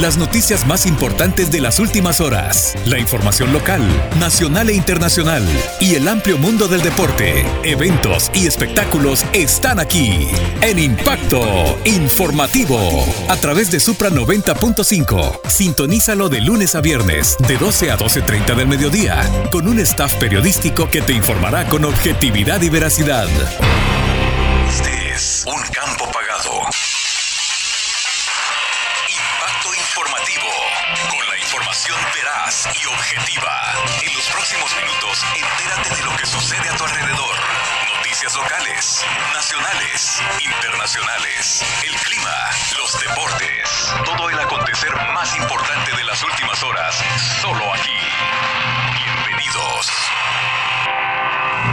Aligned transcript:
Las 0.00 0.16
noticias 0.16 0.64
más 0.64 0.86
importantes 0.86 1.50
de 1.50 1.60
las 1.60 1.80
últimas 1.80 2.20
horas, 2.20 2.76
la 2.86 3.00
información 3.00 3.52
local, 3.52 3.82
nacional 4.20 4.70
e 4.70 4.74
internacional. 4.74 5.44
Y 5.80 5.96
el 5.96 6.06
amplio 6.06 6.38
mundo 6.38 6.68
del 6.68 6.82
deporte, 6.82 7.44
eventos 7.64 8.30
y 8.32 8.46
espectáculos 8.46 9.24
están 9.32 9.80
aquí. 9.80 10.28
En 10.60 10.78
Impacto 10.78 11.80
Informativo. 11.84 12.78
A 13.28 13.36
través 13.38 13.72
de 13.72 13.80
Supra 13.80 14.08
90.5. 14.10 15.40
Sintonízalo 15.48 16.28
de 16.28 16.42
lunes 16.42 16.76
a 16.76 16.80
viernes 16.80 17.36
de 17.48 17.56
12 17.56 17.90
a 17.90 17.98
12.30 17.98 18.54
del 18.54 18.68
mediodía 18.68 19.28
con 19.50 19.66
un 19.66 19.80
staff 19.80 20.14
periodístico 20.14 20.88
que 20.88 21.02
te 21.02 21.12
informará 21.12 21.66
con 21.66 21.84
objetividad 21.84 22.62
y 22.62 22.68
veracidad. 22.68 23.26
Internacionales, 40.88 41.27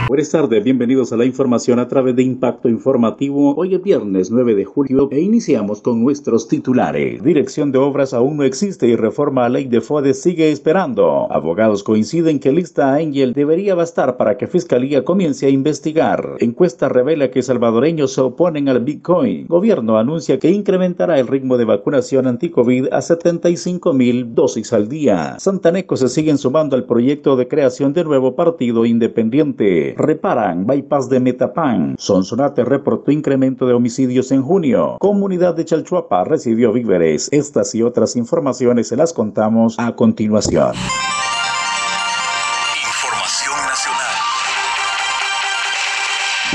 Buenas 0.08 0.30
tardes, 0.30 0.62
bienvenidos 0.62 1.12
a 1.12 1.16
la 1.16 1.24
información 1.24 1.80
a 1.80 1.88
través 1.88 2.14
de 2.14 2.22
Impacto 2.22 2.68
Informativo. 2.68 3.56
Hoy 3.56 3.74
es 3.74 3.82
viernes 3.82 4.30
9 4.30 4.54
de 4.54 4.64
julio 4.64 5.08
e 5.10 5.20
iniciamos 5.20 5.80
con 5.80 6.00
nuestros 6.00 6.46
titulares. 6.46 7.24
Dirección 7.24 7.72
de 7.72 7.78
obras 7.78 8.14
aún 8.14 8.36
no 8.36 8.44
existe 8.44 8.86
y 8.86 8.94
reforma 8.94 9.44
a 9.44 9.48
ley 9.48 9.64
de 9.64 9.80
FODES 9.80 10.22
sigue 10.22 10.52
esperando. 10.52 11.26
Abogados 11.32 11.82
coinciden 11.82 12.38
que 12.38 12.52
lista 12.52 12.94
Angel 12.94 13.32
debería 13.32 13.74
bastar 13.74 14.16
para 14.16 14.36
que 14.36 14.46
Fiscalía 14.46 15.04
comience 15.04 15.46
a 15.46 15.50
investigar. 15.50 16.36
Encuesta 16.38 16.88
revela 16.88 17.32
que 17.32 17.42
salvadoreños 17.42 18.12
se 18.12 18.20
oponen 18.20 18.68
al 18.68 18.84
Bitcoin. 18.84 19.48
Gobierno 19.48 19.98
anuncia 19.98 20.38
que 20.38 20.52
incrementará 20.52 21.18
el 21.18 21.26
ritmo 21.26 21.56
de 21.56 21.64
vacunación 21.64 22.28
anti-COVID 22.28 22.92
a 22.92 23.02
75 23.02 23.92
mil 23.92 24.36
dosis 24.36 24.72
al 24.72 24.88
día. 24.88 25.34
Santanecos 25.40 25.98
se 25.98 26.08
siguen 26.08 26.38
sumando 26.38 26.76
al 26.76 26.84
proyecto 26.84 27.34
de 27.34 27.48
creación 27.48 27.92
de 27.92 28.04
nuevo 28.04 28.36
partido 28.36 28.86
independiente 28.86 29.95
reparan 29.96 30.66
bypass 30.66 31.08
de 31.08 31.20
Metapan. 31.20 31.96
Sonsonate 31.98 32.64
reportó 32.64 33.10
incremento 33.10 33.66
de 33.66 33.74
homicidios 33.74 34.30
en 34.30 34.42
junio. 34.42 34.98
Comunidad 35.00 35.54
de 35.54 35.64
Chalchuapa 35.64 36.24
recibió 36.24 36.72
víveres. 36.72 37.28
Estas 37.32 37.74
y 37.74 37.82
otras 37.82 38.16
informaciones 38.16 38.88
se 38.88 38.96
las 38.96 39.12
contamos 39.12 39.78
a 39.78 39.96
continuación. 39.96 40.72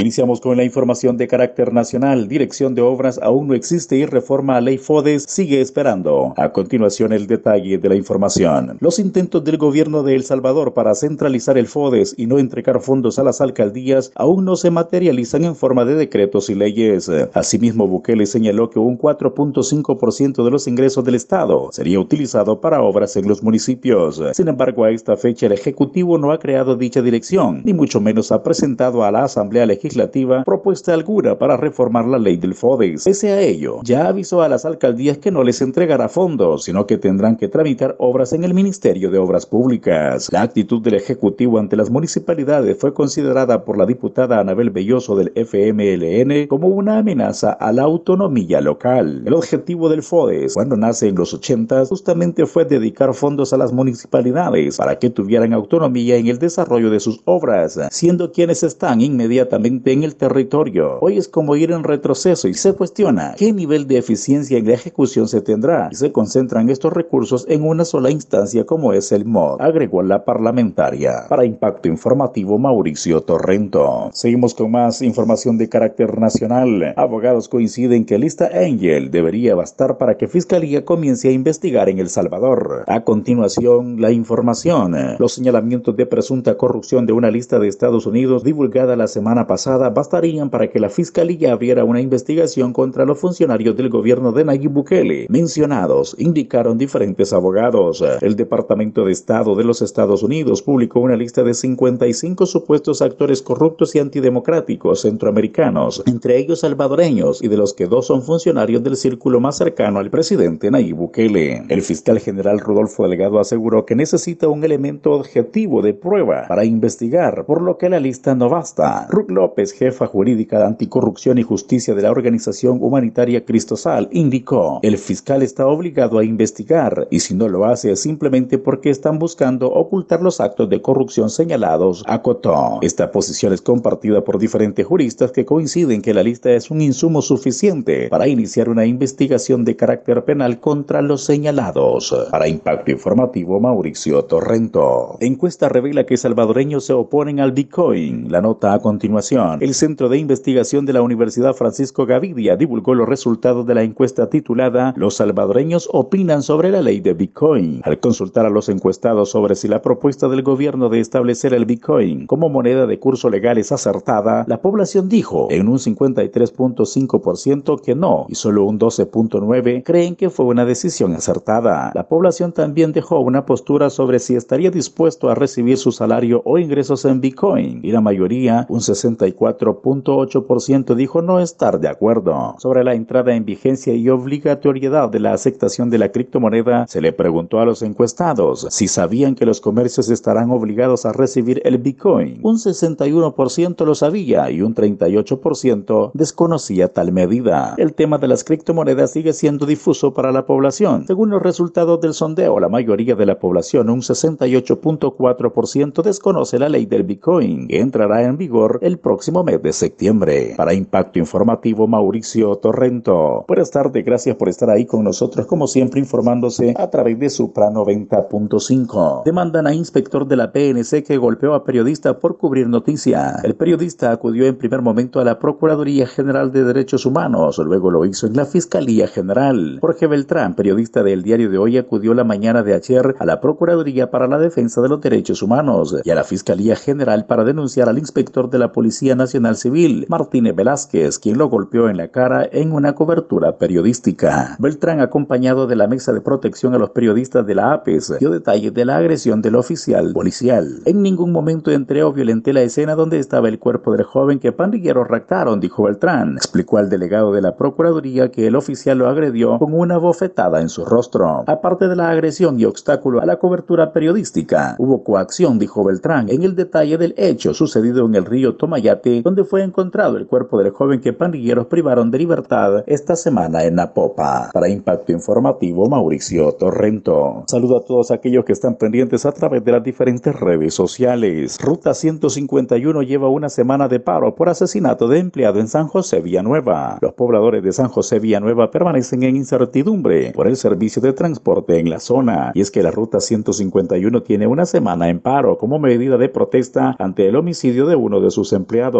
Iniciamos 0.02 0.42
con 0.42 0.58
la 0.58 0.64
información 0.64 1.16
de 1.16 1.28
carácter 1.28 1.72
nacional. 1.72 2.28
Dirección 2.28 2.74
de 2.74 2.82
obras 2.82 3.20
aún 3.22 3.48
no 3.48 3.54
existe 3.54 3.98
y 3.98 4.08
reforma 4.08 4.58
a 4.58 4.62
ley 4.62 4.80
FODES 4.80 5.26
sigue 5.28 5.62
esperando. 5.62 6.34
A 6.38 6.52
continuación 6.52 7.14
el 7.14 7.28
detalle 7.28 7.78
de 7.78 7.88
la 7.88 7.94
información. 7.94 8.78
Los 8.80 8.98
intentos 8.98 9.44
del 9.44 9.60
gobierno 9.60 10.02
de 10.02 10.16
El 10.16 10.24
Salvador 10.24 10.74
para 10.74 10.96
centralizar 10.96 11.56
el 11.60 11.68
FODES 11.68 12.16
y 12.18 12.26
no 12.26 12.40
entregar 12.40 12.82
fondos 12.82 13.20
a 13.20 13.24
las 13.24 13.42
alcaldías 13.42 14.12
aún 14.16 14.44
no 14.44 14.56
se 14.56 14.72
materializan 14.72 15.44
en 15.44 15.56
forma 15.56 15.86
de 15.86 15.94
decretos 15.94 16.50
y 16.50 16.56
leyes. 16.56 17.08
Asimismo, 17.36 17.86
Bukele 17.86 18.26
señaló 18.26 18.72
que 18.72 18.80
un 18.80 18.98
4.5% 18.98 20.44
de 20.44 20.50
los 20.50 20.68
ingresos 20.68 21.06
del 21.06 21.14
Estado 21.14 21.70
sería 21.72 22.00
utilizado 22.00 22.60
para 22.60 22.82
obras 22.82 23.18
en 23.18 23.28
los 23.28 23.44
municipios. 23.44 24.20
Sin 24.34 24.48
embargo, 24.48 24.84
a 24.84 24.90
esta 24.90 25.16
fecha 25.16 25.46
el 25.46 25.52
Ejecutivo 25.52 26.18
no 26.18 26.32
ha 26.32 26.40
creado 26.40 26.76
dicha 26.76 27.04
dirección, 27.04 27.62
ni 27.64 27.76
mucho 27.76 28.02
menos 28.02 28.32
ha 28.32 28.42
presentado 28.42 29.04
a 29.04 29.12
la 29.12 29.26
Asamblea 29.26 29.68
Legislativa 29.68 29.91
legislativa 29.92 30.44
propuesta 30.44 30.94
alguna 30.94 31.38
para 31.38 31.58
reformar 31.58 32.06
la 32.06 32.18
ley 32.18 32.38
del 32.38 32.56
FODES. 32.56 33.04
Pese 33.04 33.32
a 33.32 33.42
ello, 33.42 33.80
ya 33.84 34.08
avisó 34.08 34.42
a 34.42 34.48
las 34.48 34.66
alcaldías 34.66 35.18
que 35.18 35.32
no 35.32 35.44
les 35.44 35.62
entregará 35.62 36.08
fondos, 36.08 36.64
sino 36.64 36.86
que 36.86 36.98
tendrán 36.98 37.36
que 37.36 37.50
tramitar 37.50 37.96
obras 38.00 38.32
en 38.34 38.44
el 38.44 38.54
Ministerio 38.54 39.12
de 39.12 39.18
Obras 39.18 39.46
Públicas. 39.46 40.30
La 40.32 40.44
actitud 40.44 40.82
del 40.82 40.96
Ejecutivo 40.96 41.60
ante 41.60 41.76
las 41.76 41.90
municipalidades 41.90 42.78
fue 42.78 42.94
considerada 42.94 43.66
por 43.66 43.78
la 43.78 43.86
diputada 43.86 44.40
Anabel 44.40 44.70
Belloso 44.70 45.16
del 45.16 45.34
FMLN 45.36 46.48
como 46.48 46.70
una 46.70 47.00
amenaza 47.00 47.52
a 47.52 47.72
la 47.74 47.84
autonomía 47.84 48.62
local. 48.62 49.24
El 49.26 49.34
objetivo 49.34 49.90
del 49.90 50.04
FODES, 50.04 50.54
cuando 50.54 50.78
nace 50.78 51.10
en 51.10 51.16
los 51.16 51.34
80, 51.34 51.86
justamente 51.86 52.46
fue 52.46 52.66
dedicar 52.66 53.14
fondos 53.14 53.52
a 53.52 53.58
las 53.58 53.74
municipalidades 53.74 54.78
para 54.78 54.98
que 54.98 55.10
tuvieran 55.10 55.54
autonomía 55.54 56.16
en 56.16 56.28
el 56.28 56.40
desarrollo 56.40 56.90
de 56.90 57.00
sus 57.00 57.22
obras, 57.26 57.80
siendo 57.92 58.32
quienes 58.32 58.64
están 58.64 59.02
inmediatamente 59.02 59.71
en 59.86 60.04
el 60.04 60.16
territorio. 60.16 61.00
Hoy 61.00 61.18
es 61.18 61.30
como 61.30 61.56
ir 61.56 61.72
en 61.72 61.84
retroceso 61.84 62.48
y 62.50 62.54
se 62.54 62.74
cuestiona 62.74 63.36
qué 63.38 63.54
nivel 63.54 63.88
de 63.88 63.98
eficiencia 63.98 64.58
en 64.58 64.68
la 64.68 64.74
ejecución 64.74 65.30
se 65.30 65.42
tendrá 65.42 65.88
y 65.92 65.96
se 65.96 66.12
concentran 66.12 66.70
estos 66.70 66.92
recursos 66.92 67.46
en 67.48 67.64
una 67.64 67.86
sola 67.86 68.12
instancia 68.12 68.66
como 68.66 68.92
es 68.92 69.14
el 69.14 69.24
MOD, 69.24 69.62
agregó 69.62 70.04
la 70.04 70.26
parlamentaria. 70.26 71.26
Para 71.30 71.46
Impacto 71.46 71.88
Informativo, 71.88 72.60
Mauricio 72.60 73.22
Torrento. 73.22 74.10
Seguimos 74.12 74.54
con 74.54 74.72
más 74.72 75.02
información 75.02 75.58
de 75.58 75.70
carácter 75.70 76.20
nacional. 76.20 76.94
Abogados 76.98 77.48
coinciden 77.48 78.06
que 78.06 78.20
lista 78.20 78.50
Angel 78.54 79.10
debería 79.10 79.56
bastar 79.56 79.98
para 79.98 80.18
que 80.18 80.28
Fiscalía 80.28 80.84
comience 80.84 81.30
a 81.30 81.32
investigar 81.32 81.88
en 81.88 82.00
El 82.00 82.10
Salvador. 82.10 82.84
A 82.88 83.02
continuación, 83.02 84.02
la 84.02 84.12
información. 84.12 84.96
Los 85.18 85.34
señalamientos 85.34 85.96
de 85.96 86.06
presunta 86.06 86.58
corrupción 86.58 87.06
de 87.06 87.14
una 87.14 87.32
lista 87.32 87.58
de 87.58 87.68
Estados 87.68 88.06
Unidos 88.06 88.44
divulgada 88.44 88.96
la 88.96 89.08
semana 89.08 89.48
pasada 89.48 89.61
bastarían 89.66 90.50
para 90.50 90.70
que 90.70 90.80
la 90.80 90.90
Fiscalía 90.90 91.54
abriera 91.54 91.84
una 91.84 92.02
investigación 92.02 92.74
contra 92.74 93.06
los 93.06 93.20
funcionarios 93.20 93.76
del 93.76 93.90
gobierno 93.90 94.32
de 94.32 94.46
Nayib 94.46 94.72
Bukele 94.72 95.28
mencionados, 95.30 96.16
indicaron 96.20 96.78
diferentes 96.78 97.34
abogados. 97.34 98.04
El 98.22 98.36
Departamento 98.36 99.06
de 99.06 99.12
Estado 99.12 99.56
de 99.56 99.64
los 99.64 99.82
Estados 99.82 100.24
Unidos 100.24 100.62
publicó 100.62 101.00
una 101.00 101.16
lista 101.16 101.44
de 101.44 101.54
55 101.54 102.46
supuestos 102.46 103.02
actores 103.02 103.42
corruptos 103.42 103.96
y 103.96 104.00
antidemocráticos 104.00 105.02
centroamericanos, 105.02 106.04
entre 106.06 106.38
ellos 106.38 106.60
salvadoreños, 106.60 107.44
y 107.44 107.48
de 107.48 107.58
los 107.58 107.74
que 107.74 107.88
dos 107.88 108.08
son 108.08 108.24
funcionarios 108.24 108.84
del 108.84 108.96
círculo 108.96 109.40
más 109.40 109.58
cercano 109.58 110.00
al 110.00 110.10
presidente 110.10 110.72
Nayib 110.72 110.96
Bukele. 110.96 111.64
El 111.70 111.82
fiscal 111.82 112.20
general 112.20 112.60
Rodolfo 112.60 113.08
Delgado 113.08 113.40
aseguró 113.40 113.86
que 113.86 113.96
necesita 113.96 114.48
un 114.48 114.64
elemento 114.64 115.12
objetivo 115.12 115.82
de 115.82 115.94
prueba 115.94 116.46
para 116.48 116.66
investigar, 116.66 117.46
por 117.46 117.62
lo 117.62 117.78
que 117.78 117.90
la 117.90 118.00
lista 118.00 118.36
no 118.36 118.50
basta. 118.50 119.08
López, 119.52 119.74
jefa 119.74 120.08
jurídica 120.08 120.60
de 120.60 120.66
anticorrupción 120.66 121.38
y 121.38 121.44
justicia 121.44 121.94
de 121.94 122.02
la 122.02 122.12
organización 122.12 122.78
humanitaria 122.82 123.44
Cristosal, 123.44 124.08
indicó, 124.14 124.80
el 124.82 124.98
fiscal 124.98 125.44
está 125.44 125.68
obligado 125.68 126.20
a 126.20 126.24
investigar 126.24 127.10
y 127.12 127.20
si 127.20 127.34
no 127.34 127.50
lo 127.50 127.66
hace 127.66 127.92
es 127.92 128.00
simplemente 128.00 128.58
porque 128.58 128.90
están 128.90 129.20
buscando 129.20 129.68
ocultar 129.68 130.22
los 130.22 130.40
actos 130.40 130.70
de 130.70 130.82
corrupción 130.82 131.30
señalados, 131.30 132.06
acotó. 132.08 132.80
Esta 132.82 133.12
posición 133.12 133.52
es 133.52 133.62
compartida 133.62 134.24
por 134.24 134.40
diferentes 134.40 134.86
juristas 134.86 135.34
que 135.34 135.44
coinciden 135.44 136.02
que 136.02 136.14
la 136.14 136.24
lista 136.24 136.52
es 136.52 136.72
un 136.72 136.80
insumo 136.80 137.22
suficiente 137.22 138.08
para 138.08 138.30
iniciar 138.30 138.70
una 138.70 138.86
investigación 138.86 139.66
de 139.66 139.76
carácter 139.76 140.24
penal 140.24 140.62
contra 140.62 141.02
los 141.02 141.26
señalados. 141.26 142.16
Para 142.32 142.48
Impacto 142.48 142.90
Informativo, 142.90 143.60
Mauricio 143.60 144.24
Torrento. 144.24 145.18
Encuesta 145.20 145.68
revela 145.68 146.06
que 146.06 146.16
salvadoreños 146.16 146.86
se 146.86 146.94
oponen 146.94 147.42
al 147.42 147.52
Bitcoin. 147.52 148.32
La 148.32 148.40
nota 148.40 148.74
a 148.74 148.80
continuación 148.80 149.41
el 149.60 149.74
Centro 149.74 150.10
de 150.10 150.18
Investigación 150.18 150.86
de 150.86 150.94
la 150.94 151.02
Universidad 151.02 151.54
Francisco 151.54 152.06
Gavidia 152.06 152.58
divulgó 152.58 152.94
los 152.94 153.08
resultados 153.08 153.66
de 153.66 153.76
la 153.76 153.84
encuesta 153.84 154.30
titulada 154.30 154.94
Los 154.96 155.16
salvadoreños 155.16 155.90
opinan 155.92 156.44
sobre 156.44 156.72
la 156.72 156.82
ley 156.82 157.00
de 157.00 157.14
Bitcoin. 157.14 157.82
Al 157.84 158.00
consultar 158.00 158.46
a 158.46 158.50
los 158.50 158.70
encuestados 158.70 159.30
sobre 159.30 159.56
si 159.56 159.68
la 159.68 159.82
propuesta 159.82 160.28
del 160.28 160.44
gobierno 160.44 160.90
de 160.90 161.00
establecer 161.00 161.54
el 161.54 161.66
Bitcoin 161.66 162.28
como 162.28 162.50
moneda 162.50 162.86
de 162.86 163.00
curso 163.00 163.30
legal 163.30 163.58
es 163.58 163.72
acertada, 163.72 164.46
la 164.48 164.62
población 164.62 165.10
dijo 165.10 165.48
en 165.50 165.68
un 165.68 165.78
53.5% 165.78 167.82
que 167.82 167.96
no 167.96 168.26
y 168.30 168.36
solo 168.36 168.66
un 168.66 168.80
12.9% 168.80 169.84
creen 169.84 170.16
que 170.16 170.30
fue 170.30 170.46
una 170.46 170.66
decisión 170.66 171.14
acertada. 171.14 171.92
La 171.96 172.08
población 172.08 172.52
también 172.52 172.92
dejó 172.92 173.20
una 173.20 173.46
postura 173.46 173.90
sobre 173.90 174.20
si 174.20 174.36
estaría 174.36 174.72
dispuesto 174.72 175.30
a 175.30 175.36
recibir 175.36 175.78
su 175.78 175.92
salario 175.92 176.42
o 176.46 176.58
ingresos 176.58 177.06
en 177.06 177.22
Bitcoin 177.22 177.80
y 177.84 177.92
la 177.92 178.02
mayoría, 178.02 178.66
un 178.70 178.82
60 178.82 179.31
64.8% 179.36 180.96
dijo 180.96 181.22
no 181.22 181.40
estar 181.40 181.80
de 181.80 181.88
acuerdo. 181.88 182.56
Sobre 182.58 182.84
la 182.84 182.94
entrada 182.94 183.36
en 183.36 183.46
vigencia 183.46 183.94
y 183.94 184.10
obligatoriedad 184.10 185.10
de 185.10 185.20
la 185.20 185.34
aceptación 185.34 185.90
de 185.90 185.98
la 185.98 186.12
criptomoneda, 186.12 186.88
se 186.88 187.02
le 187.02 187.14
preguntó 187.14 187.60
a 187.60 187.66
los 187.66 187.82
encuestados 187.82 188.68
si 188.70 188.88
sabían 188.88 189.36
que 189.36 189.46
los 189.46 189.62
comercios 189.62 190.10
estarán 190.10 190.52
obligados 190.52 191.06
a 191.06 191.14
recibir 191.14 191.62
el 191.66 191.78
Bitcoin. 191.78 192.40
Un 192.44 192.58
61% 192.58 193.86
lo 193.86 193.96
sabía 193.96 194.52
y 194.52 194.62
un 194.62 194.76
38% 194.76 196.12
desconocía 196.14 196.94
tal 196.94 197.12
medida. 197.12 197.76
El 197.78 197.94
tema 197.94 198.18
de 198.18 198.28
las 198.28 198.44
criptomonedas 198.44 199.12
sigue 199.12 199.34
siendo 199.34 199.66
difuso 199.66 200.14
para 200.14 200.32
la 200.32 200.46
población. 200.46 201.06
Según 201.08 201.30
los 201.30 201.42
resultados 201.42 202.00
del 202.02 202.14
sondeo, 202.14 202.60
la 202.60 202.70
mayoría 202.70 203.16
de 203.16 203.26
la 203.26 203.40
población, 203.40 203.90
un 203.90 204.02
68.4%, 204.02 206.04
desconoce 206.04 206.60
la 206.60 206.70
ley 206.70 206.86
del 206.86 207.04
Bitcoin, 207.04 207.68
que 207.68 207.80
entrará 207.80 208.24
en 208.24 208.38
vigor 208.38 208.80
el 208.82 209.00
próximo 209.00 209.21
mes 209.30 209.62
de 209.62 209.72
septiembre. 209.74 210.54
Para 210.58 210.74
Impacto 210.74 211.20
Informativo, 211.20 211.88
Mauricio 211.88 212.56
Torrento. 212.56 213.46
Buenas 213.48 213.70
tardes, 213.70 214.04
gracias 214.04 214.36
por 214.36 214.50
estar 214.50 214.70
ahí 214.70 214.86
con 214.86 215.04
nosotros, 215.04 215.46
como 215.46 215.68
siempre 215.68 216.00
informándose 216.00 216.74
a 216.78 216.90
través 216.90 217.20
de 217.20 217.30
Supra 217.30 217.70
90.5. 217.70 219.24
Demandan 219.24 219.68
a 219.68 219.74
inspector 219.74 220.28
de 220.28 220.36
la 220.36 220.52
PNC 220.52 221.04
que 221.04 221.18
golpeó 221.18 221.54
a 221.54 221.64
periodista 221.64 222.18
por 222.18 222.38
cubrir 222.38 222.68
noticia. 222.68 223.36
El 223.44 223.56
periodista 223.56 224.12
acudió 224.12 224.48
en 224.48 224.58
primer 224.58 224.82
momento 224.82 225.20
a 225.20 225.24
la 225.24 225.38
Procuraduría 225.38 226.08
General 226.08 226.52
de 226.52 226.64
Derechos 226.64 227.06
Humanos, 227.06 227.60
luego 227.60 227.92
lo 227.92 228.06
hizo 228.06 228.26
en 228.26 228.36
la 228.36 228.46
Fiscalía 228.46 229.08
General. 229.08 229.78
Jorge 229.82 230.08
Beltrán, 230.08 230.56
periodista 230.56 231.04
del 231.04 231.22
diario 231.22 231.50
de 231.52 231.58
hoy, 231.58 231.78
acudió 231.78 232.14
la 232.14 232.24
mañana 232.24 232.64
de 232.64 232.74
ayer 232.74 233.16
a 233.20 233.26
la 233.26 233.40
Procuraduría 233.40 234.10
para 234.10 234.28
la 234.28 234.40
Defensa 234.40 234.82
de 234.82 234.90
los 234.90 235.02
Derechos 235.02 235.44
Humanos 235.44 235.96
y 236.04 236.10
a 236.10 236.16
la 236.16 236.24
Fiscalía 236.24 236.76
General 236.76 237.26
para 237.26 237.44
denunciar 237.44 237.88
al 237.88 238.00
inspector 238.00 238.50
de 238.50 238.60
la 238.60 238.72
Policía 238.72 239.11
Nacional 239.16 239.56
Civil, 239.56 240.06
Martínez 240.10 240.56
Velázquez, 240.56 241.20
quien 241.20 241.38
lo 241.38 241.50
golpeó 241.50 241.90
en 241.90 241.98
la 241.98 242.10
cara 242.10 242.48
en 242.52 242.72
una 242.72 242.94
cobertura 242.94 243.58
periodística. 243.58 244.56
Beltrán, 244.60 245.00
acompañado 245.00 245.68
de 245.68 245.76
la 245.76 245.88
Mesa 245.88 246.14
de 246.14 246.22
Protección 246.22 246.74
a 246.74 246.78
los 246.78 246.92
Periodistas 246.92 247.46
de 247.46 247.56
la 247.56 247.74
APES, 247.74 248.20
dio 248.20 248.30
detalles 248.30 248.74
de 248.74 248.86
la 248.86 248.98
agresión 248.98 249.42
del 249.42 249.56
oficial 249.56 250.14
policial. 250.14 250.82
En 250.86 251.02
ningún 251.02 251.32
momento 251.32 251.72
entré 251.72 252.04
o 252.04 252.14
violenté 252.14 252.54
la 252.54 252.62
escena 252.62 252.96
donde 252.96 253.20
estaba 253.20 253.50
el 253.50 253.60
cuerpo 253.60 253.94
del 253.94 254.04
joven 254.04 254.40
que 254.40 254.52
pandilleros 254.52 255.08
raptaron, 255.08 255.60
dijo 255.60 255.84
Beltrán. 255.84 256.38
Explicó 256.38 256.78
al 256.78 256.90
delegado 256.90 257.32
de 257.34 257.42
la 257.42 257.56
Procuraduría 257.56 258.32
que 258.32 258.48
el 258.48 258.56
oficial 258.56 258.98
lo 258.98 259.08
agredió 259.08 259.58
con 259.60 259.74
una 259.74 259.98
bofetada 259.98 260.62
en 260.62 260.70
su 260.70 260.86
rostro. 260.86 261.44
Aparte 261.48 261.88
de 261.88 261.96
la 261.96 262.10
agresión 262.10 262.60
y 262.60 262.66
obstáculo 262.66 263.22
a 263.22 263.26
la 263.26 263.38
cobertura 263.38 263.94
periodística, 263.94 264.76
hubo 264.78 265.04
coacción, 265.04 265.60
dijo 265.60 265.84
Beltrán, 265.84 266.30
en 266.30 266.44
el 266.44 266.56
detalle 266.56 266.98
del 266.98 267.14
hecho 267.18 267.54
sucedido 267.54 268.06
en 268.06 268.16
el 268.16 268.26
río 268.26 268.56
Tomayate, 268.56 269.01
donde 269.24 269.44
fue 269.44 269.64
encontrado 269.64 270.18
el 270.18 270.28
cuerpo 270.28 270.60
del 270.60 270.72
joven 270.72 271.02
que 271.02 271.14
pandilleros 271.14 271.68
privaron 271.68 272.12
de 272.12 272.20
libertad 272.20 272.84
esta 272.86 273.16
semana 273.16 273.64
en 273.64 273.76
Napopa. 273.76 274.50
Para 274.54 274.70
Impacto 274.70 275.12
Informativo, 275.12 275.90
Mauricio 275.90 276.52
Torrento. 276.54 277.44
Saludo 277.48 277.78
a 277.78 277.86
todos 277.86 278.12
aquellos 278.12 278.46
que 278.46 278.54
están 278.54 278.76
pendientes 278.76 279.26
a 279.26 279.32
través 279.32 279.66
de 279.66 279.72
las 279.72 279.84
diferentes 279.84 280.36
redes 280.40 280.74
sociales. 280.74 281.58
Ruta 281.60 281.94
151 281.94 283.02
lleva 283.02 283.30
una 283.30 283.50
semana 283.50 283.88
de 283.88 284.00
paro 284.00 284.36
por 284.36 284.50
asesinato 284.50 285.08
de 285.08 285.20
empleado 285.20 285.60
en 285.60 285.68
San 285.68 285.88
José 285.88 286.22
Villanueva. 286.22 287.00
Los 287.02 287.14
pobladores 287.14 287.64
de 287.64 287.72
San 287.72 287.90
José 287.90 288.20
Villanueva 288.20 288.70
permanecen 288.70 289.24
en 289.24 289.36
incertidumbre 289.36 290.32
por 290.34 290.48
el 290.48 290.58
servicio 290.58 291.02
de 291.02 291.14
transporte 291.14 291.80
en 291.80 291.90
la 291.90 292.00
zona. 292.00 292.52
Y 292.54 292.62
es 292.62 292.70
que 292.70 292.84
la 292.84 292.92
Ruta 292.92 293.20
151 293.20 294.22
tiene 294.22 294.48
una 294.48 294.66
semana 294.66 295.10
en 295.10 295.20
paro 295.20 295.58
como 295.58 295.80
medida 295.80 296.18
de 296.18 296.30
protesta 296.30 296.96
ante 297.00 297.28
el 297.28 297.36
homicidio 297.36 297.88
de 297.88 297.96
uno 297.96 298.22
de 298.22 298.32
sus 298.32 298.54
empleados. 298.54 298.91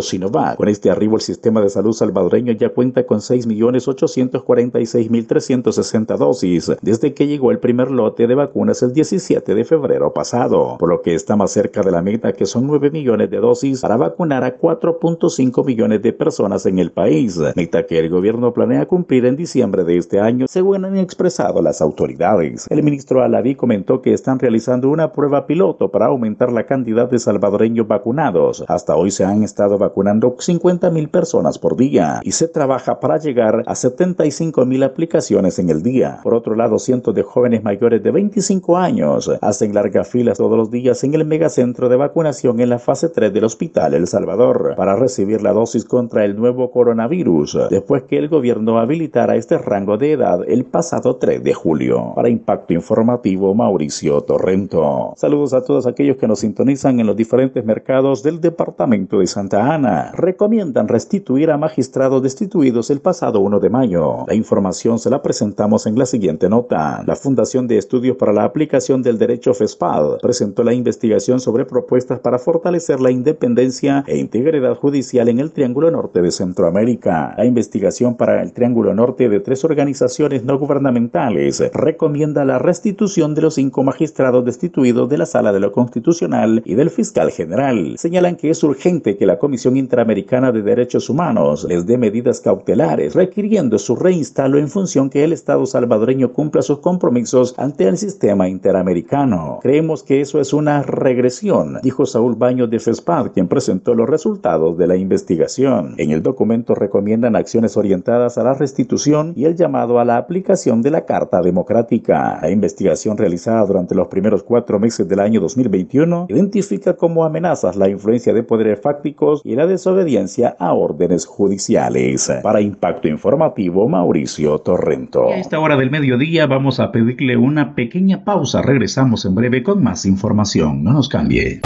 Sinovac. 0.00 0.56
Con 0.56 0.68
este 0.68 0.90
arribo 0.90 1.16
el 1.16 1.22
sistema 1.22 1.60
de 1.60 1.68
salud 1.68 1.92
salvadoreño 1.92 2.52
ya 2.52 2.70
cuenta 2.70 3.06
con 3.06 3.18
6.846.360 3.18 6.16
dosis 6.16 6.72
desde 6.82 7.14
que 7.14 7.26
llegó 7.26 7.50
el 7.50 7.58
primer 7.58 7.90
lote 7.90 8.26
de 8.26 8.34
vacunas 8.34 8.82
el 8.82 8.92
17 8.92 9.54
de 9.54 9.64
febrero 9.64 10.12
pasado, 10.12 10.76
por 10.78 10.88
lo 10.88 11.02
que 11.02 11.14
está 11.14 11.36
más 11.36 11.52
cerca 11.52 11.82
de 11.82 11.90
la 11.90 12.02
meta 12.02 12.32
que 12.32 12.46
son 12.46 12.66
9 12.66 12.90
millones 12.90 13.30
de 13.30 13.38
dosis 13.38 13.80
para 13.80 13.96
vacunar 13.96 14.44
a 14.44 14.58
4.5 14.58 15.64
millones 15.64 16.02
de 16.02 16.12
personas 16.12 16.66
en 16.66 16.78
el 16.78 16.92
país, 16.92 17.38
meta 17.56 17.86
que 17.86 17.98
el 17.98 18.08
gobierno 18.08 18.52
planea 18.52 18.86
cumplir 18.86 19.26
en 19.26 19.36
diciembre 19.36 19.84
de 19.84 19.98
este 19.98 20.20
año, 20.20 20.46
según 20.48 20.84
han 20.84 20.96
expresado 20.96 21.62
las 21.62 21.80
autoridades. 21.80 22.66
El 22.70 22.82
ministro 22.82 23.22
Alaví 23.22 23.54
comentó 23.54 24.02
que 24.02 24.12
están 24.12 24.38
realizando 24.38 24.90
una 24.90 25.12
prueba 25.12 25.46
piloto 25.46 25.90
para 25.90 26.06
aumentar 26.06 26.52
la 26.52 26.66
cantidad 26.66 27.08
de 27.08 27.18
salvadoreños 27.18 27.86
vacunados. 27.86 28.64
Hasta 28.68 28.96
hoy 28.96 29.10
se 29.10 29.24
han 29.24 29.37
estado 29.42 29.78
vacunando 29.78 30.36
50 30.38 30.90
mil 30.90 31.08
personas 31.08 31.58
por 31.58 31.76
día 31.76 32.20
y 32.22 32.32
se 32.32 32.48
trabaja 32.48 33.00
para 33.00 33.18
llegar 33.18 33.62
a 33.66 33.74
75 33.74 34.64
mil 34.66 34.82
aplicaciones 34.82 35.58
en 35.58 35.70
el 35.70 35.82
día. 35.82 36.20
Por 36.22 36.34
otro 36.34 36.54
lado, 36.54 36.78
cientos 36.78 37.14
de 37.14 37.22
jóvenes 37.22 37.62
mayores 37.62 38.02
de 38.02 38.10
25 38.10 38.76
años 38.76 39.30
hacen 39.40 39.74
largas 39.74 40.08
filas 40.08 40.38
todos 40.38 40.56
los 40.56 40.70
días 40.70 41.02
en 41.04 41.14
el 41.14 41.24
megacentro 41.24 41.88
de 41.88 41.96
vacunación 41.96 42.60
en 42.60 42.70
la 42.70 42.78
fase 42.78 43.08
3 43.08 43.32
del 43.32 43.44
Hospital 43.44 43.94
El 43.94 44.06
Salvador 44.06 44.74
para 44.76 44.96
recibir 44.96 45.42
la 45.42 45.52
dosis 45.52 45.84
contra 45.84 46.24
el 46.24 46.36
nuevo 46.36 46.70
coronavirus, 46.70 47.58
después 47.70 48.04
que 48.04 48.18
el 48.18 48.28
gobierno 48.28 48.78
habilitara 48.78 49.36
este 49.36 49.58
rango 49.58 49.96
de 49.96 50.12
edad 50.12 50.40
el 50.46 50.64
pasado 50.64 51.16
3 51.16 51.42
de 51.42 51.54
julio. 51.54 52.12
Para 52.14 52.28
Impacto 52.28 52.72
Informativo, 52.72 53.54
Mauricio 53.54 54.20
Torrento. 54.22 55.14
Saludos 55.16 55.54
a 55.54 55.62
todos 55.62 55.86
aquellos 55.86 56.16
que 56.16 56.26
nos 56.26 56.40
sintonizan 56.40 57.00
en 57.00 57.06
los 57.06 57.16
diferentes 57.16 57.64
mercados 57.64 58.22
del 58.22 58.40
departamento 58.40 59.18
de 59.18 59.26
Santa 59.28 59.72
Ana. 59.72 60.10
Recomiendan 60.12 60.88
restituir 60.88 61.50
a 61.50 61.56
magistrados 61.58 62.22
destituidos 62.22 62.90
el 62.90 63.00
pasado 63.00 63.40
1 63.40 63.60
de 63.60 63.70
mayo. 63.70 64.24
La 64.26 64.34
información 64.34 64.98
se 64.98 65.10
la 65.10 65.22
presentamos 65.22 65.86
en 65.86 65.98
la 65.98 66.06
siguiente 66.06 66.48
nota. 66.48 67.04
La 67.06 67.14
Fundación 67.14 67.68
de 67.68 67.78
Estudios 67.78 68.16
para 68.16 68.32
la 68.32 68.44
Aplicación 68.44 69.02
del 69.02 69.18
Derecho 69.18 69.54
FESPAD 69.54 70.18
presentó 70.20 70.64
la 70.64 70.72
investigación 70.72 71.38
sobre 71.38 71.66
propuestas 71.66 72.18
para 72.20 72.38
fortalecer 72.38 73.00
la 73.00 73.10
independencia 73.10 74.02
e 74.06 74.16
integridad 74.16 74.74
judicial 74.74 75.28
en 75.28 75.38
el 75.38 75.52
Triángulo 75.52 75.90
Norte 75.90 76.22
de 76.22 76.30
Centroamérica. 76.30 77.34
La 77.36 77.44
investigación 77.44 78.16
para 78.16 78.42
el 78.42 78.52
Triángulo 78.52 78.94
Norte 78.94 79.28
de 79.28 79.40
tres 79.40 79.64
organizaciones 79.64 80.42
no 80.44 80.58
gubernamentales 80.58 81.62
recomienda 81.74 82.44
la 82.46 82.58
restitución 82.58 83.34
de 83.34 83.42
los 83.42 83.54
cinco 83.54 83.82
magistrados 83.82 84.44
destituidos 84.44 85.08
de 85.08 85.18
la 85.18 85.26
Sala 85.26 85.52
de 85.52 85.60
lo 85.60 85.72
Constitucional 85.72 86.62
y 86.64 86.74
del 86.74 86.88
fiscal 86.88 87.30
general. 87.30 87.96
Señalan 87.98 88.36
que 88.36 88.48
es 88.48 88.62
urgente 88.62 89.17
que 89.18 89.26
la 89.26 89.38
Comisión 89.38 89.76
Interamericana 89.76 90.52
de 90.52 90.62
Derechos 90.62 91.10
Humanos 91.10 91.66
les 91.68 91.84
dé 91.86 91.98
medidas 91.98 92.40
cautelares, 92.40 93.14
requiriendo 93.14 93.78
su 93.78 93.96
reinstalo 93.96 94.58
en 94.58 94.68
función 94.68 95.10
que 95.10 95.24
el 95.24 95.32
Estado 95.32 95.66
salvadoreño 95.66 96.32
cumpla 96.32 96.62
sus 96.62 96.78
compromisos 96.78 97.54
ante 97.58 97.88
el 97.88 97.98
sistema 97.98 98.48
interamericano. 98.48 99.58
Creemos 99.60 100.02
que 100.02 100.20
eso 100.20 100.40
es 100.40 100.52
una 100.52 100.82
regresión, 100.82 101.78
dijo 101.82 102.06
Saúl 102.06 102.36
Baños 102.36 102.70
de 102.70 102.78
FESPAD, 102.78 103.32
quien 103.32 103.48
presentó 103.48 103.94
los 103.94 104.08
resultados 104.08 104.78
de 104.78 104.86
la 104.86 104.96
investigación. 104.96 105.94
En 105.98 106.12
el 106.12 106.22
documento 106.22 106.74
recomiendan 106.74 107.34
acciones 107.34 107.76
orientadas 107.76 108.38
a 108.38 108.44
la 108.44 108.54
restitución 108.54 109.32
y 109.34 109.44
el 109.44 109.56
llamado 109.56 109.98
a 109.98 110.04
la 110.04 110.16
aplicación 110.16 110.80
de 110.80 110.92
la 110.92 111.04
Carta 111.04 111.42
Democrática. 111.42 112.38
La 112.40 112.50
investigación 112.50 113.16
realizada 113.16 113.66
durante 113.66 113.96
los 113.96 114.06
primeros 114.06 114.44
cuatro 114.44 114.78
meses 114.78 115.08
del 115.08 115.20
año 115.20 115.40
2021 115.40 116.26
identifica 116.28 116.94
como 116.94 117.24
amenazas 117.24 117.74
la 117.74 117.88
influencia 117.88 118.32
de 118.32 118.44
poderes 118.44 118.80
fácticos 118.80 119.07
y 119.44 119.54
la 119.54 119.66
desobediencia 119.66 120.56
a 120.58 120.72
órdenes 120.72 121.26
judiciales. 121.26 122.30
Para 122.42 122.60
Impacto 122.60 123.08
Informativo, 123.08 123.88
Mauricio 123.88 124.58
Torrento. 124.58 125.28
a 125.28 125.36
esta 125.36 125.60
hora 125.60 125.76
del 125.76 125.90
mediodía 125.90 126.46
vamos 126.46 126.80
a 126.80 126.92
pedirle 126.92 127.36
una 127.36 127.74
pequeña 127.74 128.24
pausa. 128.24 128.62
Regresamos 128.62 129.24
en 129.24 129.34
breve 129.34 129.62
con 129.62 129.82
más 129.82 130.04
información. 130.06 130.82
No 130.82 130.92
nos 130.92 131.08
cambie. 131.08 131.60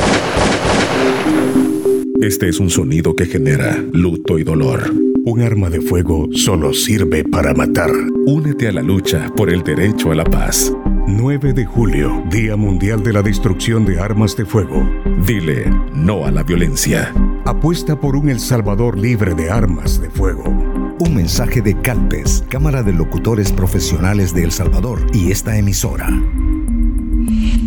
Este 2.21 2.49
es 2.49 2.61
un 2.61 2.71
sonido 2.71 3.17
que 3.17 3.27
genera 3.27 3.77
luto 3.93 4.39
y 4.39 4.45
dolor. 4.45 4.93
Un 5.25 5.41
arma 5.41 5.71
de 5.71 5.81
fuego 5.81 6.29
solo 6.33 6.73
sirve 6.73 7.25
para 7.25 7.55
matar. 7.55 7.91
Únete 8.27 8.69
a 8.69 8.73
la 8.73 8.83
lucha 8.83 9.29
por 9.37 9.51
el 9.51 9.63
derecho 9.63 10.13
a 10.13 10.15
la 10.15 10.25
paz. 10.25 10.73
9 11.07 11.53
de 11.53 11.65
julio, 11.65 12.23
Día 12.31 12.57
Mundial 12.57 13.03
de 13.03 13.13
la 13.13 13.23
Destrucción 13.23 13.85
de 13.85 13.99
Armas 13.99 14.37
de 14.37 14.45
Fuego. 14.45 14.89
Dile 15.27 15.69
no 15.95 16.25
a 16.25 16.31
la 16.31 16.43
violencia. 16.43 17.13
Apuesta 17.53 17.97
por 17.97 18.17
un 18.17 18.31
El 18.31 18.41
Salvador 18.41 18.99
libre 18.99 19.35
de 19.35 19.51
armas 19.51 20.01
de 20.01 20.09
fuego. 20.09 20.43
Un 20.43 21.15
mensaje 21.15 21.61
de 21.61 21.79
Calpes, 21.83 22.43
Cámara 22.49 22.83
de 22.83 22.95
Locutores 22.95 23.53
Profesionales 23.53 24.33
de 24.33 24.45
El 24.45 24.53
Salvador 24.53 25.07
y 25.13 25.31
esta 25.31 25.55
emisora. 25.59 26.07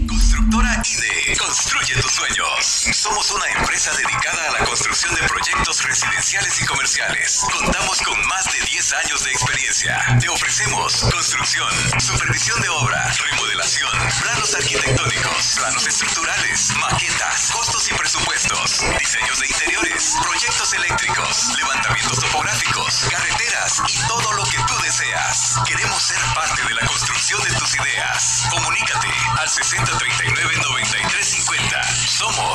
Constructora 0.10 0.82
IDE. 0.84 1.38
Construye 1.38 1.94
tus 2.01 2.12
sueños. 2.12 2.98
Somos 2.98 3.32
una 3.32 3.45
empresa 3.75 3.91
dedicada 3.98 4.39
a 4.48 4.51
la 4.53 4.63
construcción 4.65 5.13
de 5.15 5.27
proyectos 5.27 5.84
residenciales 5.84 6.62
y 6.62 6.65
comerciales. 6.65 7.46
Contamos 7.51 8.01
con 8.03 8.25
más 8.27 8.46
de 8.46 8.62
10 8.72 8.94
años 8.94 9.25
de 9.25 9.32
experiencia. 9.32 10.17
Te 10.22 10.29
ofrecemos 10.29 11.03
construcción, 11.12 11.70
supervisión 12.00 12.62
de 12.62 12.70
obra, 12.70 13.13
remodelación, 13.32 13.91
planos 14.22 14.55
arquitectónicos, 14.55 15.55
planos 15.58 15.86
estructurales, 15.88 16.74
maquetas, 16.77 17.51
costos 17.51 17.91
y 17.91 17.96
presupuestos, 17.96 18.86
diseños 18.98 19.39
de 19.39 19.48
interiores, 19.48 20.15
proyectos 20.24 20.72
eléctricos, 20.72 21.58
levantamientos 21.58 22.22
topográficos, 22.22 23.08
carreteras 23.12 23.82
y 23.89 24.00
todo 24.08 24.32
lo 24.32 24.46
que 24.46 24.60
tú 24.60 24.77
deseas. 24.84 25.60
Queremos 25.67 26.01
ser 26.01 26.22
parte 26.34 26.63
de 26.63 26.75
la 26.75 26.88
construcción 26.88 27.44
de 27.44 27.51
tus 27.55 27.75
ideas. 27.75 28.48
Comunícate 28.51 29.10
al 29.38 29.50
6039-9350. 29.50 31.95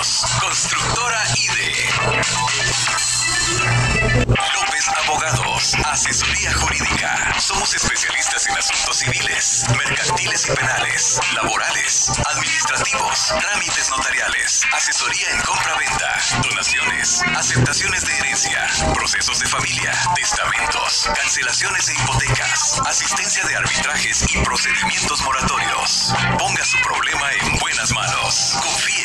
Constructora 0.00 1.22
IDE. 1.36 1.90
López 4.54 4.88
Abogados, 5.04 5.74
asesoría 5.84 6.54
jurídica. 6.54 7.34
Somos 7.38 7.74
especialistas 7.74 8.46
en 8.46 8.56
asuntos 8.56 8.96
civiles, 8.96 9.66
mercantiles 9.76 10.48
y 10.48 10.52
penales, 10.52 11.20
laborales, 11.34 12.12
administrativos, 12.30 13.34
trámites 13.42 13.90
notariales, 13.90 14.62
asesoría 14.72 15.32
en 15.32 15.40
compra-venta, 15.42 16.18
donaciones, 16.48 17.22
aceptaciones 17.36 18.06
de 18.06 18.16
herencia, 18.16 18.66
procesos 18.94 19.38
de 19.38 19.48
familia, 19.48 19.92
testamentos, 20.14 21.10
cancelaciones 21.14 21.86
de 21.86 21.94
hipotecas, 21.94 22.80
asistencia 22.86 23.44
de 23.44 23.56
arbitrajes 23.56 24.24
y 24.34 24.38
procedimientos 24.38 25.20
moratorios. 25.20 26.14
Ponga 26.38 26.64
su 26.64 26.78
problema 26.78 27.32
en 27.32 27.58
buenas 27.58 27.92
manos. 27.92 28.54
López 28.64 28.99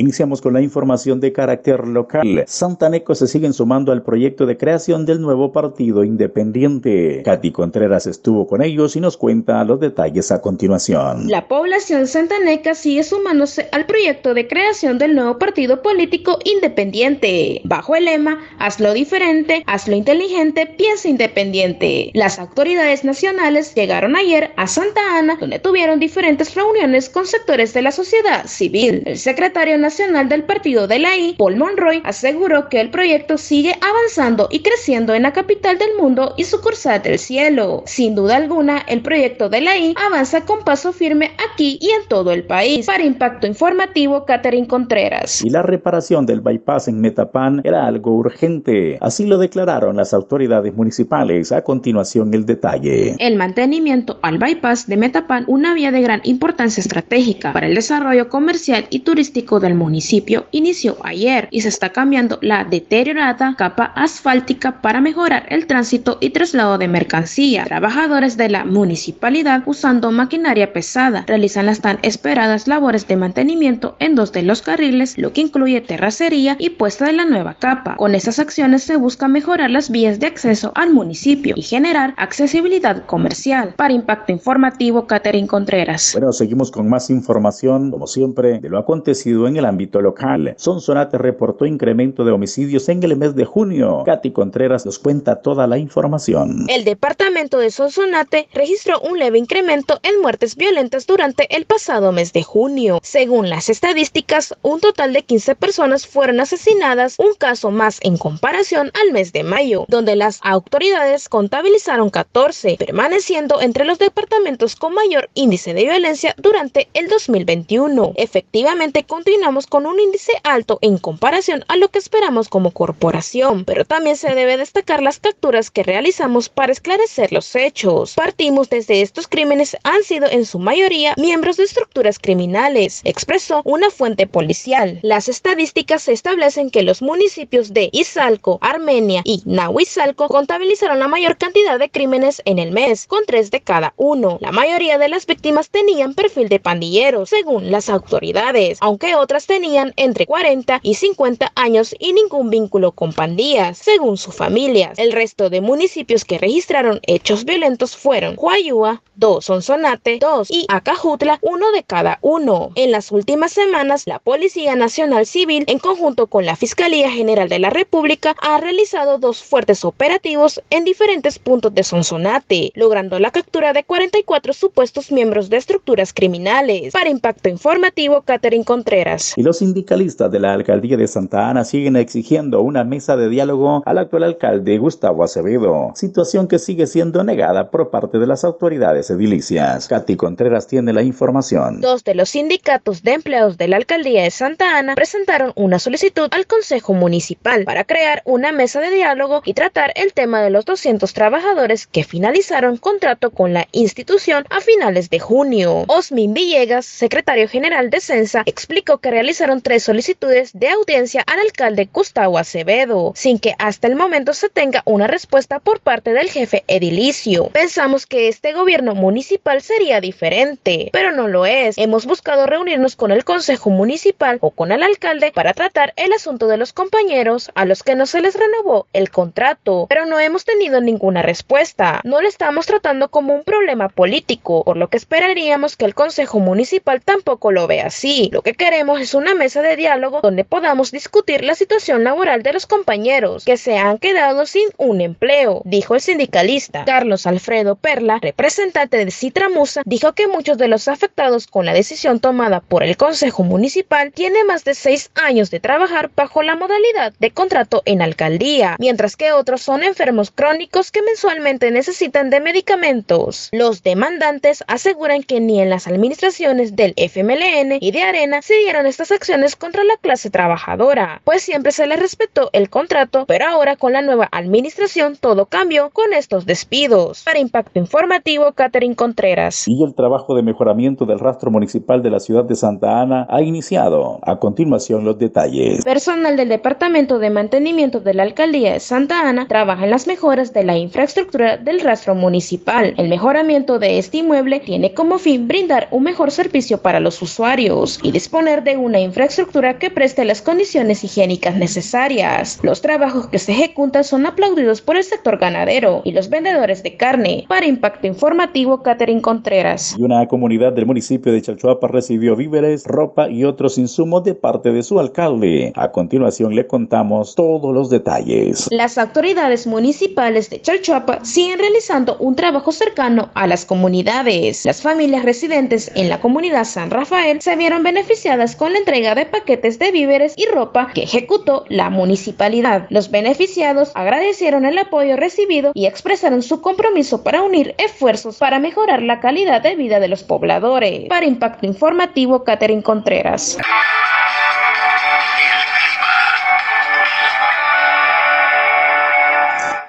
Iniciamos 0.00 0.40
con 0.40 0.54
la 0.54 0.62
información 0.62 1.20
de 1.20 1.30
carácter 1.30 1.86
local. 1.86 2.44
Santaneco 2.46 3.14
se 3.14 3.26
siguen 3.26 3.52
sumando 3.52 3.92
al 3.92 4.02
proyecto 4.02 4.46
de 4.46 4.56
creación 4.56 5.04
del 5.04 5.20
nuevo 5.20 5.52
partido 5.52 6.04
independiente. 6.04 7.20
Katy 7.22 7.52
Contreras 7.52 8.06
estuvo 8.06 8.46
con 8.46 8.62
ellos 8.62 8.96
y 8.96 9.00
nos 9.00 9.18
cuenta 9.18 9.62
los 9.62 9.78
detalles 9.78 10.32
a 10.32 10.40
continuación. 10.40 11.28
La 11.28 11.46
población 11.46 12.06
santaneca 12.06 12.74
sigue 12.74 13.02
sumándose 13.02 13.68
al 13.72 13.84
proyecto 13.84 14.32
de 14.32 14.48
creación 14.48 14.96
del 14.96 15.14
nuevo 15.14 15.38
partido 15.38 15.82
político 15.82 16.38
independiente, 16.46 17.60
bajo 17.64 17.94
el 17.94 18.06
lema 18.06 18.38
Hazlo 18.58 18.94
diferente, 18.94 19.62
hazlo 19.66 19.96
inteligente, 19.96 20.64
piensa 20.64 21.08
independiente. 21.08 22.10
Las 22.14 22.38
autoridades 22.38 23.04
nacionales 23.04 23.74
llegaron 23.74 24.16
ayer 24.16 24.52
a 24.56 24.66
Santa 24.66 25.18
Ana, 25.18 25.36
donde 25.38 25.58
tuvieron 25.58 26.00
diferentes 26.00 26.54
reuniones 26.54 27.10
con 27.10 27.26
sectores 27.26 27.74
de 27.74 27.82
la 27.82 27.92
sociedad 27.92 28.46
civil. 28.46 29.02
El 29.04 29.18
secretario 29.18 29.76
nacional 29.76 29.89
nacional 29.90 30.28
del 30.28 30.44
partido 30.44 30.86
de 30.86 31.00
la 31.00 31.16
I, 31.16 31.34
Paul 31.36 31.56
Monroy, 31.56 32.00
aseguró 32.04 32.68
que 32.68 32.80
el 32.80 32.90
proyecto 32.90 33.36
sigue 33.36 33.74
avanzando 33.80 34.46
y 34.48 34.60
creciendo 34.60 35.14
en 35.14 35.22
la 35.22 35.32
capital 35.32 35.78
del 35.78 35.96
mundo 35.98 36.32
y 36.36 36.44
sucursal 36.44 37.02
del 37.02 37.18
cielo. 37.18 37.82
Sin 37.86 38.14
duda 38.14 38.36
alguna, 38.36 38.78
el 38.86 39.02
proyecto 39.02 39.48
de 39.48 39.60
la 39.60 39.76
I 39.76 39.96
avanza 40.06 40.44
con 40.44 40.60
paso 40.60 40.92
firme 40.92 41.32
aquí 41.50 41.76
y 41.80 41.90
en 41.90 42.06
todo 42.08 42.30
el 42.30 42.44
país. 42.44 42.86
Para 42.86 43.02
Impacto 43.02 43.48
Informativo, 43.48 44.24
Catherine 44.24 44.68
Contreras. 44.68 45.44
Y 45.44 45.50
la 45.50 45.62
reparación 45.62 46.24
del 46.24 46.40
bypass 46.40 46.86
en 46.86 47.00
Metapán 47.00 47.60
era 47.64 47.84
algo 47.84 48.14
urgente. 48.14 48.96
Así 49.00 49.26
lo 49.26 49.38
declararon 49.38 49.96
las 49.96 50.14
autoridades 50.14 50.72
municipales. 50.72 51.50
A 51.50 51.62
continuación, 51.62 52.32
el 52.32 52.46
detalle. 52.46 53.16
El 53.18 53.34
mantenimiento 53.34 54.20
al 54.22 54.38
bypass 54.38 54.86
de 54.86 54.96
Metapán, 54.96 55.46
una 55.48 55.74
vía 55.74 55.90
de 55.90 56.00
gran 56.00 56.20
importancia 56.22 56.80
estratégica 56.80 57.52
para 57.52 57.66
el 57.66 57.74
desarrollo 57.74 58.28
comercial 58.28 58.86
y 58.90 59.00
turístico 59.00 59.58
del 59.58 59.79
municipio 59.80 60.46
inició 60.52 60.96
ayer 61.02 61.48
y 61.50 61.62
se 61.62 61.68
está 61.68 61.90
cambiando 61.90 62.38
la 62.42 62.64
deteriorada 62.64 63.54
capa 63.56 63.92
asfáltica 63.96 64.80
para 64.82 65.00
mejorar 65.00 65.46
el 65.48 65.66
tránsito 65.66 66.18
y 66.20 66.30
traslado 66.30 66.78
de 66.78 66.86
mercancía. 66.86 67.64
Trabajadores 67.64 68.36
de 68.36 68.50
la 68.50 68.64
municipalidad 68.64 69.62
usando 69.66 70.12
maquinaria 70.12 70.72
pesada 70.72 71.24
realizan 71.26 71.66
las 71.66 71.80
tan 71.80 71.98
esperadas 72.02 72.68
labores 72.68 73.08
de 73.08 73.16
mantenimiento 73.16 73.96
en 73.98 74.14
dos 74.14 74.32
de 74.32 74.42
los 74.42 74.62
carriles, 74.62 75.16
lo 75.16 75.32
que 75.32 75.40
incluye 75.40 75.80
terracería 75.80 76.56
y 76.58 76.70
puesta 76.70 77.06
de 77.06 77.14
la 77.14 77.24
nueva 77.24 77.54
capa. 77.54 77.96
Con 77.96 78.14
estas 78.14 78.38
acciones 78.38 78.82
se 78.82 78.96
busca 78.96 79.28
mejorar 79.28 79.70
las 79.70 79.90
vías 79.90 80.20
de 80.20 80.26
acceso 80.26 80.72
al 80.74 80.92
municipio 80.92 81.54
y 81.56 81.62
generar 81.62 82.14
accesibilidad 82.16 83.06
comercial. 83.06 83.74
Para 83.76 83.94
Impacto 83.94 84.32
Informativo, 84.32 85.06
Catherine 85.06 85.48
Contreras. 85.48 86.10
Bueno, 86.12 86.32
seguimos 86.32 86.70
con 86.70 86.88
más 86.88 87.08
información, 87.10 87.90
como 87.90 88.06
siempre, 88.06 88.60
de 88.60 88.68
lo 88.68 88.78
acontecido 88.78 89.48
en 89.48 89.56
el 89.56 89.64
ámbito 89.70 90.00
local. 90.02 90.54
Sonsonate 90.58 91.16
reportó 91.16 91.64
incremento 91.64 92.24
de 92.24 92.32
homicidios 92.32 92.88
en 92.88 93.02
el 93.02 93.16
mes 93.16 93.34
de 93.34 93.44
junio. 93.44 94.02
Katy 94.04 94.32
Contreras 94.32 94.84
nos 94.84 94.98
cuenta 94.98 95.40
toda 95.40 95.66
la 95.66 95.78
información. 95.78 96.66
El 96.68 96.84
departamento 96.84 97.58
de 97.58 97.70
Sonsonate 97.70 98.48
registró 98.52 99.00
un 99.00 99.18
leve 99.18 99.38
incremento 99.38 99.98
en 100.02 100.20
muertes 100.20 100.56
violentas 100.56 101.06
durante 101.06 101.54
el 101.56 101.64
pasado 101.64 102.12
mes 102.12 102.32
de 102.32 102.42
junio. 102.42 103.00
Según 103.02 103.48
las 103.48 103.68
estadísticas, 103.70 104.54
un 104.62 104.80
total 104.80 105.12
de 105.12 105.22
15 105.22 105.54
personas 105.54 106.06
fueron 106.06 106.40
asesinadas, 106.40 107.16
un 107.18 107.34
caso 107.34 107.70
más 107.70 107.98
en 108.02 108.18
comparación 108.18 108.90
al 109.00 109.12
mes 109.12 109.32
de 109.32 109.44
mayo, 109.44 109.86
donde 109.88 110.16
las 110.16 110.40
autoridades 110.42 111.28
contabilizaron 111.28 112.10
14, 112.10 112.76
permaneciendo 112.78 113.60
entre 113.60 113.84
los 113.84 113.98
departamentos 113.98 114.76
con 114.76 114.94
mayor 114.94 115.30
índice 115.34 115.74
de 115.74 115.84
violencia 115.84 116.34
durante 116.36 116.88
el 116.94 117.08
2021. 117.08 118.12
Efectivamente, 118.16 119.04
continuamos 119.04 119.59
con 119.66 119.86
un 119.86 119.98
índice 120.00 120.32
alto 120.44 120.78
en 120.82 120.98
comparación 120.98 121.64
a 121.68 121.76
lo 121.76 121.88
que 121.88 121.98
esperamos 121.98 122.48
como 122.48 122.70
corporación, 122.70 123.64
pero 123.64 123.84
también 123.84 124.16
se 124.16 124.34
debe 124.34 124.56
destacar 124.56 125.02
las 125.02 125.18
capturas 125.18 125.70
que 125.70 125.82
realizamos 125.82 126.48
para 126.48 126.72
esclarecer 126.72 127.32
los 127.32 127.54
hechos. 127.54 128.14
Partimos 128.14 128.70
desde 128.70 129.02
estos 129.02 129.28
crímenes 129.28 129.76
han 129.84 130.02
sido 130.04 130.26
en 130.30 130.46
su 130.46 130.58
mayoría 130.58 131.14
miembros 131.16 131.56
de 131.56 131.64
estructuras 131.64 132.18
criminales, 132.18 133.00
expresó 133.04 133.62
una 133.64 133.90
fuente 133.90 134.26
policial. 134.26 134.98
Las 135.02 135.28
estadísticas 135.28 136.08
establecen 136.08 136.70
que 136.70 136.82
los 136.82 137.02
municipios 137.02 137.72
de 137.72 137.90
Izalco, 137.92 138.58
Armenia 138.60 139.22
y 139.24 139.42
Nahuizalco 139.44 140.28
contabilizaron 140.28 140.98
la 140.98 141.08
mayor 141.08 141.36
cantidad 141.36 141.78
de 141.78 141.90
crímenes 141.90 142.42
en 142.44 142.58
el 142.58 142.72
mes, 142.72 143.06
con 143.06 143.24
tres 143.26 143.50
de 143.50 143.60
cada 143.60 143.94
uno. 143.96 144.38
La 144.40 144.52
mayoría 144.52 144.98
de 144.98 145.08
las 145.08 145.26
víctimas 145.26 145.70
tenían 145.70 146.14
perfil 146.14 146.48
de 146.48 146.60
pandilleros, 146.60 147.30
según 147.30 147.70
las 147.70 147.88
autoridades, 147.88 148.78
aunque 148.80 149.14
otras 149.14 149.46
tenían 149.50 149.92
entre 149.96 150.26
40 150.26 150.78
y 150.80 150.94
50 150.94 151.50
años 151.56 151.96
y 151.98 152.12
ningún 152.12 152.50
vínculo 152.50 152.92
con 152.92 153.12
pandillas, 153.12 153.78
según 153.78 154.16
su 154.16 154.30
familia. 154.30 154.92
El 154.96 155.10
resto 155.10 155.50
de 155.50 155.60
municipios 155.60 156.24
que 156.24 156.38
registraron 156.38 157.00
hechos 157.02 157.44
violentos 157.44 157.96
fueron 157.96 158.36
Huayúa, 158.38 159.02
2 159.16 159.44
Sonsonate, 159.44 160.18
2 160.20 160.52
y 160.52 160.66
Acajutla, 160.68 161.40
uno 161.42 161.72
de 161.72 161.82
cada 161.82 162.20
uno. 162.22 162.70
En 162.76 162.92
las 162.92 163.10
últimas 163.10 163.50
semanas, 163.52 164.06
la 164.06 164.20
Policía 164.20 164.76
Nacional 164.76 165.26
Civil, 165.26 165.64
en 165.66 165.80
conjunto 165.80 166.28
con 166.28 166.46
la 166.46 166.54
Fiscalía 166.54 167.10
General 167.10 167.48
de 167.48 167.58
la 167.58 167.70
República, 167.70 168.36
ha 168.40 168.58
realizado 168.58 169.18
dos 169.18 169.42
fuertes 169.42 169.84
operativos 169.84 170.62
en 170.70 170.84
diferentes 170.84 171.40
puntos 171.40 171.74
de 171.74 171.82
Sonsonate, 171.82 172.70
logrando 172.76 173.18
la 173.18 173.32
captura 173.32 173.72
de 173.72 173.82
44 173.82 174.52
supuestos 174.52 175.10
miembros 175.10 175.50
de 175.50 175.56
estructuras 175.56 176.12
criminales. 176.12 176.92
Para 176.92 177.10
Impacto 177.10 177.48
Informativo, 177.48 178.22
Catherine 178.22 178.64
Contreras. 178.64 179.29
Y 179.36 179.42
los 179.42 179.58
sindicalistas 179.58 180.30
de 180.30 180.40
la 180.40 180.52
alcaldía 180.52 180.96
de 180.96 181.06
Santa 181.06 181.48
Ana 181.48 181.64
siguen 181.64 181.96
exigiendo 181.96 182.62
una 182.62 182.84
mesa 182.84 183.16
de 183.16 183.28
diálogo 183.28 183.82
al 183.86 183.98
actual 183.98 184.24
alcalde 184.24 184.78
Gustavo 184.78 185.24
Acevedo, 185.24 185.92
situación 185.94 186.48
que 186.48 186.58
sigue 186.58 186.86
siendo 186.86 187.24
negada 187.24 187.70
por 187.70 187.90
parte 187.90 188.18
de 188.18 188.26
las 188.26 188.44
autoridades 188.44 189.10
edilicias. 189.10 189.88
Katy 189.88 190.16
Contreras 190.16 190.66
tiene 190.66 190.92
la 190.92 191.02
información. 191.02 191.80
Dos 191.80 192.04
de 192.04 192.14
los 192.14 192.30
sindicatos 192.30 193.02
de 193.02 193.12
empleados 193.12 193.58
de 193.58 193.68
la 193.68 193.76
alcaldía 193.76 194.22
de 194.22 194.30
Santa 194.30 194.78
Ana 194.78 194.94
presentaron 194.94 195.52
una 195.56 195.78
solicitud 195.78 196.28
al 196.32 196.46
Consejo 196.46 196.94
Municipal 196.94 197.64
para 197.64 197.84
crear 197.84 198.22
una 198.24 198.52
mesa 198.52 198.80
de 198.80 198.90
diálogo 198.90 199.42
y 199.44 199.54
tratar 199.54 199.92
el 199.94 200.12
tema 200.12 200.42
de 200.42 200.50
los 200.50 200.64
200 200.64 201.12
trabajadores 201.12 201.86
que 201.86 202.04
finalizaron 202.04 202.76
contrato 202.76 203.30
con 203.30 203.52
la 203.52 203.66
institución 203.72 204.44
a 204.50 204.60
finales 204.60 205.10
de 205.10 205.18
junio. 205.18 205.84
Osmin 205.88 206.34
Villegas, 206.34 206.86
secretario 206.86 207.48
general 207.48 207.90
de 207.90 208.00
Censa, 208.00 208.42
explicó 208.46 208.98
que 208.98 209.10
realizaron 209.20 209.60
tres 209.60 209.82
solicitudes 209.82 210.50
de 210.54 210.70
audiencia 210.70 211.22
al 211.26 211.40
alcalde 211.40 211.90
Gustavo 211.92 212.38
Acevedo, 212.38 213.12
sin 213.14 213.38
que 213.38 213.54
hasta 213.58 213.86
el 213.86 213.94
momento 213.94 214.32
se 214.32 214.48
tenga 214.48 214.80
una 214.86 215.08
respuesta 215.08 215.58
por 215.58 215.80
parte 215.80 216.14
del 216.14 216.30
jefe 216.30 216.64
edilicio. 216.68 217.48
Pensamos 217.48 218.06
que 218.06 218.28
este 218.28 218.54
gobierno 218.54 218.94
municipal 218.94 219.60
sería 219.60 220.00
diferente, 220.00 220.88
pero 220.94 221.12
no 221.12 221.28
lo 221.28 221.44
es. 221.44 221.76
Hemos 221.76 222.06
buscado 222.06 222.46
reunirnos 222.46 222.96
con 222.96 223.10
el 223.10 223.26
Consejo 223.26 223.68
Municipal 223.68 224.38
o 224.40 224.52
con 224.52 224.72
el 224.72 224.82
alcalde 224.82 225.32
para 225.32 225.52
tratar 225.52 225.92
el 225.96 226.14
asunto 226.14 226.48
de 226.48 226.56
los 226.56 226.72
compañeros 226.72 227.50
a 227.54 227.66
los 227.66 227.82
que 227.82 227.96
no 227.96 228.06
se 228.06 228.22
les 228.22 228.34
renovó 228.34 228.86
el 228.94 229.10
contrato, 229.10 229.84
pero 229.90 230.06
no 230.06 230.18
hemos 230.18 230.46
tenido 230.46 230.80
ninguna 230.80 231.20
respuesta. 231.20 232.00
No 232.04 232.22
le 232.22 232.28
estamos 232.28 232.64
tratando 232.64 233.10
como 233.10 233.34
un 233.34 233.44
problema 233.44 233.90
político, 233.90 234.64
por 234.64 234.78
lo 234.78 234.88
que 234.88 234.96
esperaríamos 234.96 235.76
que 235.76 235.84
el 235.84 235.94
Consejo 235.94 236.38
Municipal 236.38 237.02
tampoco 237.02 237.52
lo 237.52 237.66
vea 237.66 237.88
así. 237.88 238.30
Lo 238.32 238.40
que 238.40 238.54
queremos 238.54 238.98
es 238.98 239.09
una 239.14 239.34
mesa 239.34 239.62
de 239.62 239.76
diálogo 239.76 240.20
donde 240.22 240.44
podamos 240.44 240.90
discutir 240.90 241.44
la 241.44 241.54
situación 241.54 242.04
laboral 242.04 242.42
de 242.42 242.52
los 242.52 242.66
compañeros 242.66 243.44
que 243.44 243.56
se 243.56 243.76
han 243.78 243.98
quedado 243.98 244.46
sin 244.46 244.68
un 244.76 245.00
empleo, 245.00 245.62
dijo 245.64 245.94
el 245.94 246.00
sindicalista. 246.00 246.84
Carlos 246.84 247.26
Alfredo 247.26 247.76
Perla, 247.76 248.18
representante 248.20 249.04
de 249.04 249.10
Citramusa, 249.10 249.82
dijo 249.84 250.12
que 250.12 250.28
muchos 250.28 250.58
de 250.58 250.68
los 250.68 250.88
afectados 250.88 251.46
con 251.46 251.66
la 251.66 251.72
decisión 251.72 252.20
tomada 252.20 252.60
por 252.60 252.82
el 252.82 252.96
Consejo 252.96 253.42
Municipal 253.42 254.12
tienen 254.12 254.46
más 254.46 254.64
de 254.64 254.74
seis 254.74 255.10
años 255.14 255.50
de 255.50 255.60
trabajar 255.60 256.10
bajo 256.14 256.42
la 256.42 256.56
modalidad 256.56 257.12
de 257.18 257.30
contrato 257.30 257.82
en 257.84 258.02
alcaldía, 258.02 258.76
mientras 258.78 259.16
que 259.16 259.32
otros 259.32 259.62
son 259.62 259.82
enfermos 259.82 260.30
crónicos 260.30 260.90
que 260.90 261.02
mensualmente 261.02 261.70
necesitan 261.70 262.30
de 262.30 262.40
medicamentos. 262.40 263.48
Los 263.52 263.82
demandantes 263.82 264.64
aseguran 264.66 265.22
que 265.22 265.40
ni 265.40 265.60
en 265.60 265.70
las 265.70 265.86
administraciones 265.86 266.76
del 266.76 266.94
FMLN 266.96 267.78
y 267.80 267.90
de 267.90 268.02
Arena 268.02 268.42
se 268.42 268.54
dieron 268.56 268.86
estas 269.00 269.16
acciones 269.16 269.56
contra 269.56 269.82
la 269.82 269.96
clase 269.96 270.28
trabajadora, 270.28 271.22
pues 271.24 271.42
siempre 271.42 271.72
se 271.72 271.86
les 271.86 271.98
respetó 271.98 272.50
el 272.52 272.68
contrato, 272.68 273.24
pero 273.26 273.46
ahora 273.46 273.76
con 273.76 273.94
la 273.94 274.02
nueva 274.02 274.28
administración 274.30 275.16
todo 275.18 275.46
cambió 275.46 275.88
con 275.88 276.12
estos 276.12 276.44
despidos. 276.44 277.22
Para 277.24 277.38
Impacto 277.38 277.78
Informativo, 277.78 278.52
Catherine 278.52 278.94
Contreras. 278.94 279.66
Y 279.66 279.82
el 279.82 279.94
trabajo 279.94 280.34
de 280.34 280.42
mejoramiento 280.42 281.06
del 281.06 281.18
rastro 281.18 281.50
municipal 281.50 282.02
de 282.02 282.10
la 282.10 282.20
ciudad 282.20 282.44
de 282.44 282.54
Santa 282.56 283.00
Ana 283.00 283.26
ha 283.30 283.40
iniciado. 283.40 284.18
A 284.22 284.38
continuación 284.38 285.06
los 285.06 285.18
detalles. 285.18 285.82
Personal 285.82 286.36
del 286.36 286.50
Departamento 286.50 287.18
de 287.18 287.30
Mantenimiento 287.30 288.00
de 288.00 288.12
la 288.12 288.24
Alcaldía 288.24 288.74
de 288.74 288.80
Santa 288.80 289.26
Ana 289.26 289.48
trabaja 289.48 289.84
en 289.84 289.90
las 289.90 290.06
mejoras 290.06 290.52
de 290.52 290.64
la 290.64 290.76
infraestructura 290.76 291.56
del 291.56 291.80
rastro 291.80 292.14
municipal. 292.14 292.92
El 292.98 293.08
mejoramiento 293.08 293.78
de 293.78 293.98
este 293.98 294.18
inmueble 294.18 294.60
tiene 294.60 294.92
como 294.92 295.16
fin 295.16 295.48
brindar 295.48 295.88
un 295.90 296.02
mejor 296.02 296.30
servicio 296.30 296.82
para 296.82 297.00
los 297.00 297.22
usuarios 297.22 297.98
y 298.02 298.12
disponer 298.12 298.62
de 298.62 298.76
una 298.76 298.89
infraestructura 298.98 299.78
que 299.78 299.90
preste 299.90 300.24
las 300.24 300.42
condiciones 300.42 301.04
higiénicas 301.04 301.54
necesarias. 301.54 302.58
Los 302.62 302.80
trabajos 302.80 303.28
que 303.28 303.38
se 303.38 303.52
ejecutan 303.52 304.02
son 304.02 304.26
aplaudidos 304.26 304.80
por 304.80 304.96
el 304.96 305.04
sector 305.04 305.38
ganadero 305.38 306.02
y 306.04 306.12
los 306.12 306.30
vendedores 306.30 306.82
de 306.82 306.96
carne. 306.96 307.44
Para 307.48 307.66
Impacto 307.66 308.06
Informativo, 308.06 308.82
Catherine 308.82 309.22
Contreras. 309.22 309.94
Y 309.98 310.02
una 310.02 310.26
comunidad 310.26 310.72
del 310.72 310.86
municipio 310.86 311.32
de 311.32 311.42
Chalchuapa 311.42 311.86
recibió 311.86 312.34
víveres, 312.34 312.84
ropa 312.86 313.28
y 313.28 313.44
otros 313.44 313.78
insumos 313.78 314.24
de 314.24 314.34
parte 314.34 314.72
de 314.72 314.82
su 314.82 314.98
alcalde. 314.98 315.72
A 315.76 315.92
continuación 315.92 316.54
le 316.54 316.66
contamos 316.66 317.34
todos 317.34 317.72
los 317.72 317.90
detalles. 317.90 318.66
Las 318.70 318.98
autoridades 318.98 319.66
municipales 319.66 320.50
de 320.50 320.60
Chalchuapa 320.60 321.24
siguen 321.24 321.58
realizando 321.58 322.16
un 322.18 322.34
trabajo 322.34 322.72
cercano 322.72 323.30
a 323.34 323.46
las 323.46 323.64
comunidades. 323.64 324.64
Las 324.64 324.82
familias 324.82 325.24
residentes 325.24 325.90
en 325.94 326.08
la 326.08 326.20
comunidad 326.20 326.64
San 326.64 326.90
Rafael 326.90 327.40
se 327.40 327.56
vieron 327.56 327.82
beneficiadas 327.82 328.56
con 328.56 328.72
la 328.72 328.78
entrega 328.80 329.14
de 329.14 329.26
paquetes 329.26 329.78
de 329.78 329.92
víveres 329.92 330.34
y 330.36 330.46
ropa 330.46 330.90
que 330.94 331.04
ejecutó 331.04 331.64
la 331.68 331.90
municipalidad. 331.90 332.86
Los 332.90 333.10
beneficiados 333.10 333.92
agradecieron 333.94 334.64
el 334.64 334.78
apoyo 334.78 335.16
recibido 335.16 335.72
y 335.74 335.86
expresaron 335.86 336.42
su 336.42 336.60
compromiso 336.60 337.22
para 337.22 337.42
unir 337.42 337.74
esfuerzos 337.78 338.38
para 338.38 338.58
mejorar 338.58 339.02
la 339.02 339.20
calidad 339.20 339.62
de 339.62 339.76
vida 339.76 340.00
de 340.00 340.08
los 340.08 340.24
pobladores. 340.24 341.08
Para 341.08 341.26
Impacto 341.26 341.66
Informativo, 341.66 342.44
Catherine 342.44 342.82
Contreras. 342.82 343.58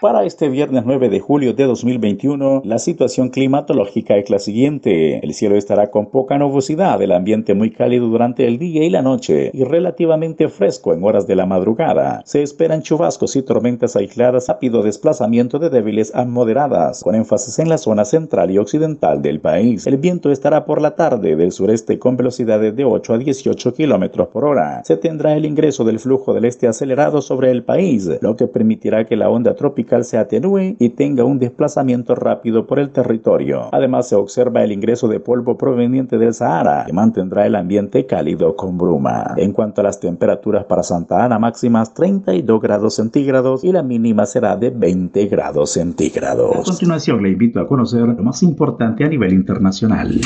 Para 0.02 0.24
este 0.24 0.50
viernes 0.50 0.82
9 0.84 1.10
de 1.10 1.20
julio 1.20 1.54
de 1.54 1.66
2021, 1.66 2.64
la 2.66 2.80
situación 2.80 3.30
climatológica 3.30 4.18
es 4.18 4.32
la 4.32 4.40
siguiente. 4.40 5.24
El 5.24 5.36
cielo 5.36 5.56
estará 5.56 5.92
con 5.92 6.10
poca 6.10 6.40
nubosidad, 6.40 7.00
el 7.04 7.12
ambiente 7.12 7.54
muy 7.54 7.70
cálido 7.70 8.08
durante 8.08 8.48
el 8.48 8.58
día 8.58 8.84
y 8.84 8.90
la 8.90 9.04
noche 9.04 9.52
y 9.54 9.64
relativamente 9.64 10.50
fresco 10.50 10.92
en 10.94 11.04
horas 11.04 11.28
de 11.28 11.36
la 11.36 11.46
madrugada. 11.46 12.24
Se 12.26 12.42
esperan 12.42 12.82
chubascos 12.82 13.36
y 13.36 13.44
tormentas 13.44 13.96
aisladas, 13.96 14.48
rápido 14.48 14.82
desplazamiento 14.82 15.60
de 15.60 15.70
débiles 15.70 16.16
a 16.16 16.26
moderadas, 16.26 17.04
con 17.04 17.14
énfasis 17.14 17.60
en 17.60 17.70
la 17.70 17.78
zona 17.78 18.04
central 18.04 18.50
y 18.50 18.58
occidental 18.58 19.22
del 19.22 19.40
país. 19.40 19.86
El 19.86 19.98
viento 19.98 20.32
estará 20.32 20.66
por 20.66 20.82
la 20.82 20.96
tarde 20.96 21.36
del 21.36 21.52
sureste 21.52 22.00
con 22.00 22.18
velocidades 22.18 22.76
de 22.76 22.86
8 22.86 23.14
a 23.14 23.18
18 23.20 23.74
kilómetros 23.76 24.30
por 24.30 24.46
hora. 24.46 24.82
Se 24.84 24.98
tendrá 24.98 25.36
el 25.36 25.46
ingreso 25.46 25.84
del 25.84 26.00
flujo 26.00 26.34
del 26.34 26.46
este 26.46 26.68
acelerado 26.68 27.22
sobre 27.22 27.52
el 27.52 27.64
país, 27.64 28.10
lo 28.22 28.36
que 28.36 28.48
permitirá 28.48 29.06
que 29.06 29.16
la 29.16 29.30
onda 29.30 29.54
tropical 29.54 29.91
se 30.00 30.18
atenúe 30.18 30.76
y 30.80 30.90
tenga 30.90 31.26
un 31.26 31.38
desplazamiento 31.38 32.16
rápido 32.16 32.66
por 32.66 32.80
el 32.80 32.92
territorio. 32.92 33.70
Además, 33.72 34.08
se 34.08 34.16
observa 34.16 34.64
el 34.64 34.72
ingreso 34.72 35.08
de 35.08 35.20
polvo 35.20 35.58
proveniente 35.58 36.18
del 36.18 36.34
Sahara, 36.34 36.86
que 36.86 36.94
mantendrá 36.94 37.46
el 37.46 37.56
ambiente 37.56 38.06
cálido 38.06 38.56
con 38.56 38.78
bruma. 38.78 39.34
En 39.38 39.52
cuanto 39.52 39.82
a 39.82 39.84
las 39.84 40.00
temperaturas 40.00 40.66
para 40.66 40.84
Santa 40.84 41.26
Ana, 41.26 41.40
máximas 41.40 41.94
32 41.94 42.62
grados 42.62 42.96
centígrados 42.96 43.64
y 43.64 43.72
la 43.72 43.84
mínima 43.84 44.26
será 44.26 44.56
de 44.56 44.70
20 44.70 45.28
grados 45.28 45.72
centígrados. 45.72 46.56
A 46.58 46.64
continuación, 46.64 47.22
le 47.22 47.30
invito 47.30 47.60
a 47.60 47.68
conocer 47.68 48.02
lo 48.02 48.24
más 48.24 48.42
importante 48.44 49.04
a 49.04 49.10
nivel 49.10 49.34
internacional. 49.34 50.22